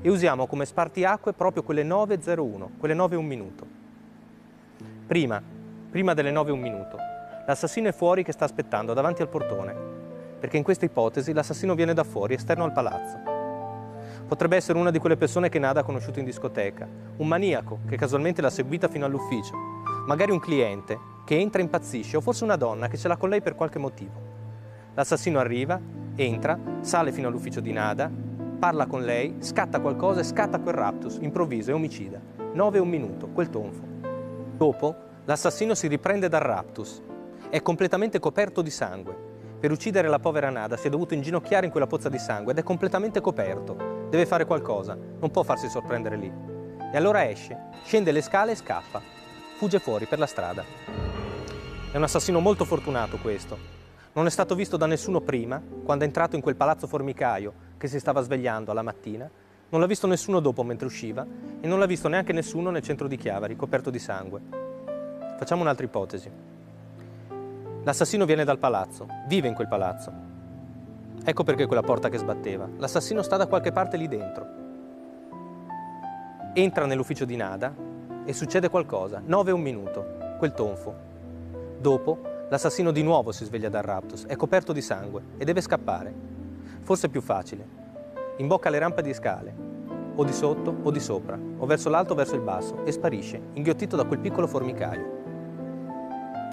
[0.00, 3.66] e usiamo come spartiacque proprio quelle 9.01, quelle 9 e un minuto.
[5.06, 5.42] Prima,
[5.90, 7.11] prima delle 9 e un minuto.
[7.44, 9.74] L'assassino è fuori che sta aspettando davanti al portone,
[10.38, 13.18] perché in questa ipotesi l'assassino viene da fuori, esterno al palazzo.
[14.28, 17.96] Potrebbe essere una di quelle persone che Nada ha conosciuto in discoteca, un maniaco che
[17.96, 19.56] casualmente l'ha seguita fino all'ufficio,
[20.06, 23.28] magari un cliente che entra e impazzisce o forse una donna che ce l'ha con
[23.28, 24.30] lei per qualche motivo.
[24.94, 25.80] L'assassino arriva,
[26.14, 28.08] entra, sale fino all'ufficio di Nada,
[28.58, 32.20] parla con lei, scatta qualcosa e scatta quel raptus, improvviso e omicida.
[32.52, 33.82] 9 e un minuto, quel tonfo.
[34.56, 37.02] Dopo, l'assassino si riprende dal raptus.
[37.52, 39.14] È completamente coperto di sangue.
[39.60, 42.58] Per uccidere la povera Nada si è dovuto inginocchiare in quella pozza di sangue ed
[42.58, 44.06] è completamente coperto.
[44.08, 46.32] Deve fare qualcosa, non può farsi sorprendere lì.
[46.90, 49.02] E allora esce, scende le scale e scappa.
[49.58, 50.64] Fugge fuori per la strada.
[51.90, 53.58] È un assassino molto fortunato questo.
[54.14, 57.86] Non è stato visto da nessuno prima, quando è entrato in quel palazzo formicaio che
[57.86, 59.30] si stava svegliando alla mattina,
[59.68, 61.26] non l'ha visto nessuno dopo mentre usciva
[61.60, 64.40] e non l'ha visto neanche nessuno nel centro di Chiavari, coperto di sangue.
[65.36, 66.51] Facciamo un'altra ipotesi.
[67.84, 70.12] L'assassino viene dal palazzo, vive in quel palazzo.
[71.24, 72.68] Ecco perché quella porta che sbatteva.
[72.76, 74.46] L'assassino sta da qualche parte lì dentro.
[76.54, 77.74] Entra nell'ufficio di Nada
[78.24, 79.20] e succede qualcosa.
[79.24, 80.06] 9 e un minuto,
[80.38, 80.94] quel tonfo.
[81.80, 86.14] Dopo, l'assassino di nuovo si sveglia dal raptus, è coperto di sangue e deve scappare.
[86.82, 87.66] Forse è più facile.
[88.36, 89.52] Imbocca le rampe di scale,
[90.14, 93.40] o di sotto o di sopra, o verso l'alto o verso il basso, e sparisce,
[93.54, 95.21] inghiottito da quel piccolo formicaio.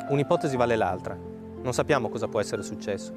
[0.10, 1.16] Un'ipotesi vale l'altra.
[1.16, 3.14] Non sappiamo cosa può essere successo.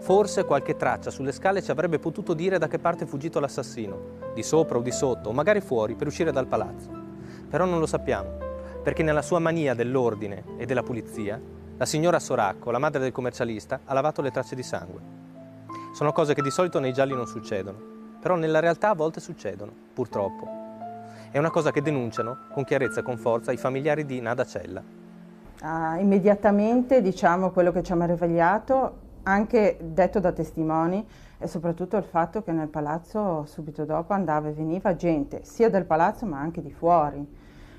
[0.00, 4.32] Forse qualche traccia sulle scale ci avrebbe potuto dire da che parte è fuggito l'assassino,
[4.34, 6.90] di sopra o di sotto, o magari fuori per uscire dal palazzo.
[7.48, 8.30] Però non lo sappiamo,
[8.82, 11.40] perché nella sua mania dell'ordine e della pulizia,
[11.76, 15.00] la signora Soracco, la madre del commercialista, ha lavato le tracce di sangue.
[15.94, 17.78] Sono cose che di solito nei gialli non succedono,
[18.20, 20.48] però nella realtà a volte succedono, purtroppo.
[21.30, 24.97] È una cosa che denunciano con chiarezza e con forza i familiari di Nada Cella.
[25.60, 31.04] Uh, immediatamente diciamo quello che ci ha meravigliato, anche detto da testimoni,
[31.36, 35.84] è soprattutto il fatto che nel palazzo subito dopo andava e veniva gente, sia del
[35.84, 37.26] palazzo ma anche di fuori.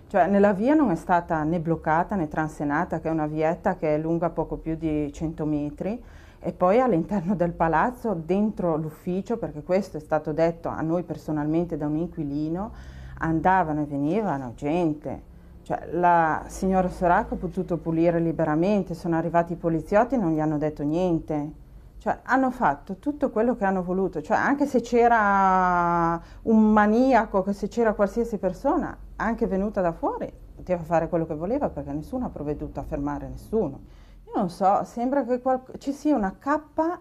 [0.07, 3.95] Cioè nella via non è stata né bloccata né transenata, che è una vietta che
[3.95, 6.03] è lunga poco più di 100 metri,
[6.41, 11.77] e poi all'interno del palazzo, dentro l'ufficio, perché questo è stato detto a noi personalmente
[11.77, 12.71] da un inquilino,
[13.19, 15.28] andavano e venivano gente.
[15.69, 20.39] Cioè, la signora Soracco ha potuto pulire liberamente, sono arrivati i poliziotti e non gli
[20.39, 21.51] hanno detto niente.
[21.99, 27.67] Cioè, hanno fatto tutto quello che hanno voluto, cioè, anche se c'era un maniaco, se
[27.67, 32.29] c'era qualsiasi persona, anche venuta da fuori, poteva fare quello che voleva perché nessuno ha
[32.29, 33.79] provveduto a fermare nessuno.
[34.25, 35.39] Io non so, sembra che
[35.77, 36.99] ci sia una cappa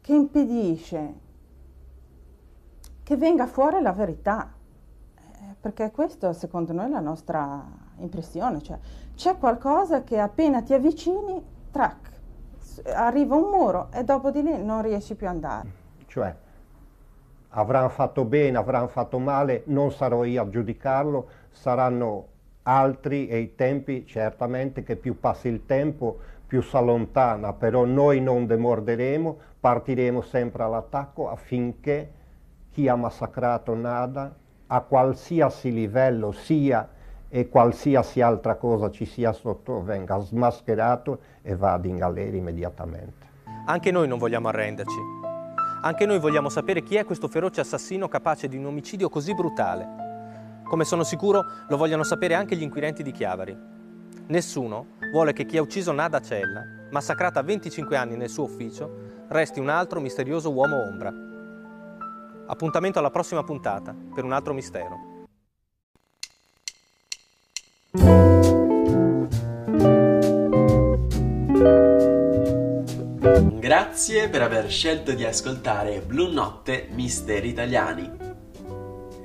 [0.00, 1.14] che impedisce
[3.04, 4.52] che venga fuori la verità,
[5.14, 8.78] eh, perché questo secondo noi è la nostra impressione, cioè
[9.14, 12.10] c'è qualcosa che appena ti avvicini, track,
[12.94, 15.72] arriva un muro e dopo di lì non riesci più ad andare.
[16.06, 16.34] Cioè,
[17.50, 22.26] avranno fatto bene, avranno fatto male, non sarò io a giudicarlo, saranno
[22.62, 28.20] altri e i tempi certamente che più passi il tempo più si allontana, però noi
[28.20, 32.12] non demorderemo, partiremo sempre all'attacco affinché
[32.70, 34.34] chi ha massacrato Nada
[34.66, 36.88] a qualsiasi livello sia
[37.28, 43.26] e qualsiasi altra cosa ci sia sotto venga smascherato e vada in galera immediatamente.
[43.66, 44.98] Anche noi non vogliamo arrenderci.
[45.82, 50.06] Anche noi vogliamo sapere chi è questo feroce assassino capace di un omicidio così brutale.
[50.64, 53.56] Come sono sicuro lo vogliono sapere anche gli inquirenti di Chiavari.
[54.26, 58.90] Nessuno vuole che chi ha ucciso Nada Cella, massacrata a 25 anni nel suo ufficio,
[59.28, 61.12] resti un altro misterioso uomo ombra.
[62.46, 65.07] Appuntamento alla prossima puntata per un altro mistero.
[73.58, 78.10] Grazie per aver scelto di ascoltare Blu Notte Misteri Italiani.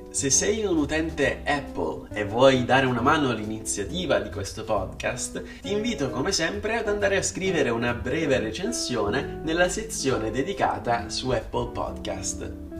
[0.08, 5.72] Se sei un utente Apple e vuoi dare una mano all'iniziativa di questo podcast, ti
[5.72, 11.68] invito come sempre ad andare a scrivere una breve recensione nella sezione dedicata su Apple
[11.70, 12.73] Podcast.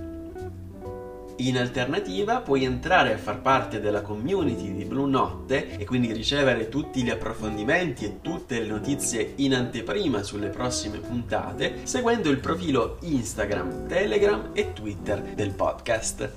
[1.38, 6.68] In alternativa puoi entrare a far parte della community di Blue Notte e quindi ricevere
[6.68, 12.98] tutti gli approfondimenti e tutte le notizie in anteprima sulle prossime puntate seguendo il profilo
[13.00, 16.30] Instagram, Telegram e Twitter del podcast.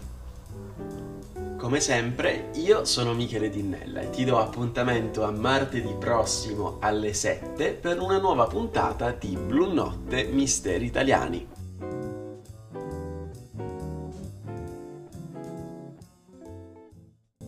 [1.57, 7.73] Come sempre, io sono Michele Dinnella e ti do appuntamento a martedì prossimo alle 7
[7.73, 11.56] per una nuova puntata di Blu Notte Misteri Italiani.